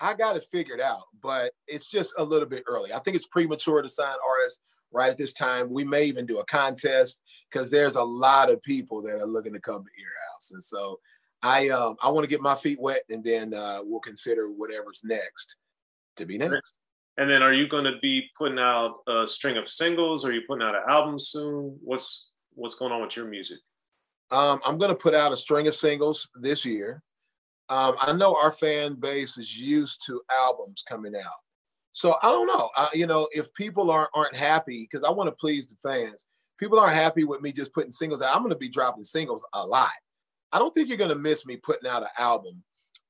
I 0.00 0.14
got 0.14 0.36
it 0.36 0.44
figured 0.44 0.80
out, 0.80 1.04
but 1.22 1.52
it's 1.66 1.90
just 1.90 2.14
a 2.16 2.24
little 2.24 2.48
bit 2.48 2.64
early. 2.66 2.92
I 2.92 2.98
think 3.00 3.16
it's 3.16 3.26
premature 3.26 3.82
to 3.82 3.88
sign 3.88 4.14
artists 4.26 4.60
right 4.92 5.10
at 5.10 5.18
this 5.18 5.34
time. 5.34 5.70
We 5.70 5.84
may 5.84 6.04
even 6.04 6.26
do 6.26 6.38
a 6.38 6.44
contest 6.46 7.20
because 7.50 7.70
there's 7.70 7.96
a 7.96 8.02
lot 8.02 8.50
of 8.50 8.62
people 8.62 9.02
that 9.02 9.20
are 9.20 9.26
looking 9.26 9.52
to 9.52 9.60
come 9.60 9.84
to 9.84 10.02
Ear 10.02 10.08
House. 10.30 10.52
And 10.52 10.62
so 10.62 10.98
I 11.42 11.68
um 11.70 11.96
I 12.02 12.10
want 12.10 12.24
to 12.24 12.28
get 12.28 12.40
my 12.40 12.54
feet 12.54 12.80
wet 12.80 13.02
and 13.08 13.24
then 13.24 13.54
uh, 13.54 13.80
we'll 13.82 14.00
consider 14.00 14.48
whatever's 14.48 15.02
next 15.04 15.56
to 16.16 16.26
be 16.26 16.38
next. 16.38 16.74
And 17.16 17.30
then 17.30 17.42
are 17.42 17.52
you 17.52 17.68
going 17.68 17.84
to 17.84 17.98
be 18.00 18.30
putting 18.38 18.58
out 18.58 19.00
a 19.06 19.26
string 19.26 19.56
of 19.56 19.68
singles? 19.68 20.24
Or 20.24 20.28
are 20.28 20.32
you 20.32 20.42
putting 20.46 20.66
out 20.66 20.74
an 20.74 20.82
album 20.88 21.18
soon? 21.18 21.78
What's 21.82 22.30
what's 22.54 22.74
going 22.74 22.92
on 22.92 23.02
with 23.02 23.16
your 23.16 23.26
music? 23.26 23.58
Um, 24.30 24.60
I'm 24.64 24.78
going 24.78 24.90
to 24.90 24.94
put 24.94 25.14
out 25.14 25.32
a 25.32 25.36
string 25.36 25.66
of 25.66 25.74
singles 25.74 26.28
this 26.40 26.64
year. 26.64 27.02
Um, 27.68 27.96
I 28.00 28.12
know 28.12 28.36
our 28.36 28.52
fan 28.52 28.94
base 28.94 29.38
is 29.38 29.56
used 29.56 30.04
to 30.06 30.20
albums 30.32 30.82
coming 30.88 31.14
out. 31.16 31.40
So 31.92 32.16
I 32.22 32.30
don't 32.30 32.46
know. 32.46 32.70
I, 32.76 32.88
you 32.94 33.06
know, 33.06 33.28
if 33.32 33.52
people 33.54 33.90
aren't 33.90 34.10
aren't 34.14 34.36
happy, 34.36 34.88
because 34.90 35.04
I 35.04 35.10
want 35.10 35.28
to 35.28 35.36
please 35.36 35.66
the 35.66 35.76
fans, 35.82 36.26
people 36.58 36.78
aren't 36.78 36.94
happy 36.94 37.24
with 37.24 37.40
me 37.42 37.52
just 37.52 37.74
putting 37.74 37.92
singles 37.92 38.22
out. 38.22 38.34
I'm 38.34 38.42
going 38.42 38.50
to 38.50 38.56
be 38.56 38.68
dropping 38.68 39.04
singles 39.04 39.44
a 39.52 39.66
lot. 39.66 39.90
I 40.52 40.58
don't 40.58 40.72
think 40.74 40.88
you're 40.88 40.96
going 40.96 41.10
to 41.10 41.16
miss 41.16 41.46
me 41.46 41.56
putting 41.56 41.88
out 41.90 42.02
an 42.02 42.08
album. 42.18 42.62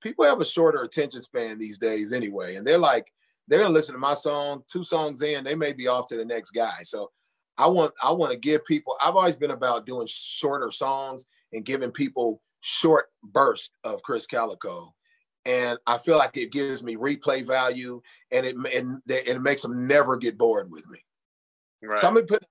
People 0.03 0.25
have 0.25 0.41
a 0.41 0.47
shorter 0.47 0.83
attention 0.83 1.21
span 1.21 1.59
these 1.59 1.79
days 1.79 2.13
anyway, 2.13 2.57
and 2.57 2.67
they're 2.67 2.79
like, 2.79 3.07
they're 3.49 3.59
going 3.59 3.71
to 3.71 3.75
listen 3.75 3.95
to 3.95 3.99
my 3.99 4.15
song, 4.15 4.63
two 4.71 4.85
songs 4.85 5.23
in, 5.23 5.45
they 5.45 5.55
may 5.55 5.73
be 5.73 5.89
off 5.89 6.07
to 6.07 6.17
the 6.17 6.25
next 6.25 6.51
guy. 6.51 6.83
So 6.83 7.11
I 7.61 7.67
want 7.67 7.93
I 8.03 8.11
want 8.13 8.33
to 8.33 8.39
give 8.39 8.65
people. 8.65 8.97
I've 9.05 9.17
always 9.17 9.37
been 9.37 9.51
about 9.51 9.85
doing 9.85 10.07
shorter 10.09 10.71
songs 10.71 11.27
and 11.53 11.65
giving 11.65 11.91
people 11.91 12.41
short 12.61 13.07
bursts 13.23 13.71
of 13.85 14.03
Krizz 14.03 14.27
Kaliko, 14.33 14.93
and 15.45 15.79
I 15.87 15.99
feel 15.99 16.17
like 16.17 16.37
it 16.37 16.53
gives 16.53 16.83
me 16.83 16.97
replay 16.97 17.47
value, 17.47 18.01
and 18.31 18.47
it 18.47 18.57
and, 18.75 19.03
it 19.07 19.43
makes 19.43 19.61
them 19.61 19.87
never 19.87 20.17
get 20.17 20.39
bored 20.39 20.71
with 20.71 20.89
me. 20.89 21.05
Right. 21.83 21.99
So 21.99 22.09
I'm 22.09 22.15
gonna 22.15 22.27
put, 22.27 22.43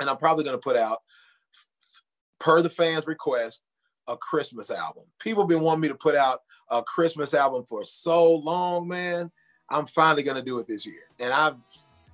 and 0.00 0.10
I'm 0.10 0.18
probably 0.18 0.44
gonna 0.44 0.58
put 0.58 0.76
out, 0.76 0.98
per 2.38 2.62
the 2.62 2.70
fans' 2.70 3.06
request, 3.06 3.62
a 4.06 4.16
Christmas 4.16 4.70
album. 4.70 5.04
People 5.18 5.44
been 5.44 5.60
wanting 5.60 5.82
me 5.82 5.88
to 5.88 5.94
put 5.94 6.14
out 6.14 6.40
a 6.70 6.82
Christmas 6.82 7.34
album 7.34 7.64
for 7.68 7.84
so 7.84 8.34
long, 8.36 8.88
man. 8.88 9.30
I'm 9.70 9.86
finally 9.86 10.22
gonna 10.22 10.42
do 10.42 10.58
it 10.58 10.66
this 10.66 10.86
year, 10.86 11.02
and 11.18 11.32
I 11.32 11.52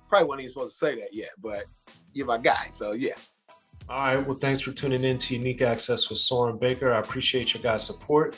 probably 0.09 0.27
wasn't 0.27 0.41
even 0.43 0.53
supposed 0.53 0.79
to 0.79 0.85
say 0.85 0.95
that 0.95 1.09
yet, 1.13 1.31
but 1.41 1.65
you're 2.13 2.25
my 2.25 2.37
guy, 2.37 2.65
so 2.73 2.91
yeah. 2.91 3.13
All 3.87 3.99
right. 3.99 4.27
Well, 4.27 4.37
thanks 4.37 4.61
for 4.61 4.71
tuning 4.71 5.03
in 5.03 5.19
to 5.19 5.35
Unique 5.35 5.61
Access 5.61 6.09
with 6.09 6.17
Soren 6.17 6.57
Baker. 6.57 6.91
I 6.91 6.99
appreciate 6.99 7.53
your 7.53 7.61
guys' 7.61 7.83
support. 7.85 8.35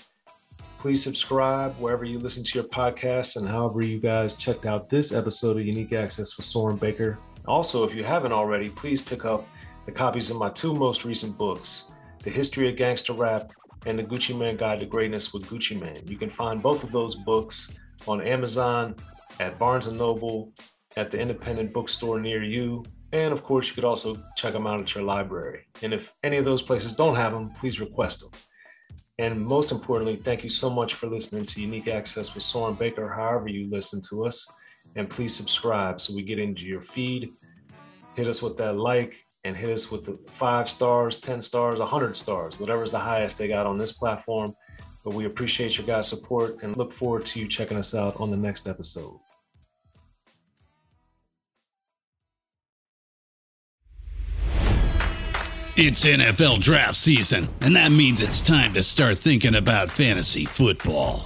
Please 0.77 1.01
subscribe 1.01 1.73
wherever 1.79 2.03
you 2.03 2.19
listen 2.19 2.43
to 2.43 2.59
your 2.59 2.67
podcasts 2.67 3.37
and 3.37 3.47
however 3.47 3.81
you 3.81 3.99
guys 3.99 4.33
checked 4.33 4.65
out 4.65 4.89
this 4.89 5.11
episode 5.11 5.57
of 5.57 5.65
Unique 5.65 5.93
Access 5.93 6.35
with 6.37 6.45
Soren 6.45 6.75
Baker. 6.75 7.17
Also, 7.47 7.85
if 7.85 7.95
you 7.95 8.03
haven't 8.03 8.33
already, 8.33 8.69
please 8.69 9.01
pick 9.01 9.23
up 9.23 9.47
the 9.87 9.91
copies 9.93 10.29
of 10.29 10.37
my 10.37 10.49
two 10.49 10.75
most 10.75 11.05
recent 11.05 11.37
books, 11.37 11.91
The 12.21 12.29
History 12.29 12.69
of 12.69 12.75
Gangster 12.75 13.13
Rap 13.13 13.53
and 13.85 13.97
The 13.97 14.03
Gucci 14.03 14.37
Mane 14.37 14.57
Guide 14.57 14.79
to 14.79 14.85
Greatness 14.85 15.33
with 15.33 15.45
Gucci 15.45 15.79
Mane. 15.79 16.03
You 16.05 16.17
can 16.17 16.29
find 16.29 16.61
both 16.61 16.83
of 16.83 16.91
those 16.91 17.15
books 17.15 17.71
on 18.05 18.21
Amazon, 18.21 18.95
at 19.39 19.57
Barnes 19.57 19.87
& 19.87 19.91
Noble, 19.91 20.51
at 20.97 21.09
the 21.09 21.19
independent 21.19 21.71
bookstore 21.71 22.19
near 22.19 22.43
you, 22.43 22.83
and 23.13 23.31
of 23.31 23.43
course, 23.43 23.69
you 23.69 23.75
could 23.75 23.85
also 23.85 24.17
check 24.35 24.51
them 24.51 24.67
out 24.67 24.81
at 24.81 24.93
your 24.93 25.05
library. 25.05 25.61
And 25.81 25.93
if 25.93 26.11
any 26.21 26.35
of 26.35 26.43
those 26.43 26.61
places 26.61 26.91
don't 26.91 27.15
have 27.15 27.31
them, 27.31 27.51
please 27.51 27.79
request 27.79 28.19
them. 28.19 28.31
And 29.19 29.39
most 29.39 29.71
importantly, 29.71 30.17
thank 30.17 30.43
you 30.43 30.49
so 30.49 30.69
much 30.69 30.95
for 30.95 31.07
listening 31.07 31.45
to 31.45 31.61
Unique 31.61 31.87
Access 31.87 32.35
with 32.35 32.43
Soren 32.43 32.75
Baker, 32.75 33.07
however 33.07 33.47
you 33.47 33.69
listen 33.69 34.01
to 34.09 34.25
us. 34.25 34.45
And 34.97 35.09
please 35.09 35.33
subscribe 35.33 36.01
so 36.01 36.13
we 36.13 36.23
get 36.23 36.39
into 36.39 36.65
your 36.65 36.81
feed. 36.81 37.29
Hit 38.15 38.27
us 38.27 38.41
with 38.41 38.57
that 38.57 38.75
like 38.75 39.15
and 39.47 39.55
hit 39.55 39.69
us 39.69 39.89
with 39.89 40.03
the 40.03 40.19
five 40.33 40.69
stars, 40.69 41.21
10 41.21 41.41
stars, 41.41 41.79
100 41.79 42.17
stars, 42.17 42.59
whatever's 42.59 42.91
the 42.91 42.99
highest 42.99 43.37
they 43.37 43.47
got 43.47 43.65
on 43.65 43.77
this 43.77 43.93
platform. 43.93 44.53
But 45.05 45.13
we 45.13 45.25
appreciate 45.25 45.77
your 45.77 45.87
guys' 45.87 46.09
support 46.09 46.61
and 46.63 46.75
look 46.75 46.91
forward 46.91 47.25
to 47.27 47.39
you 47.39 47.47
checking 47.47 47.77
us 47.77 47.95
out 47.95 48.19
on 48.19 48.29
the 48.29 48.35
next 48.35 48.67
episode. 48.67 49.17
It's 55.77 56.03
NFL 56.03 56.59
draft 56.59 56.95
season, 56.95 57.47
and 57.61 57.75
that 57.75 57.91
means 57.91 58.21
it's 58.21 58.41
time 58.41 58.73
to 58.73 58.83
start 58.83 59.17
thinking 59.17 59.55
about 59.55 59.89
fantasy 59.89 60.43
football. 60.43 61.25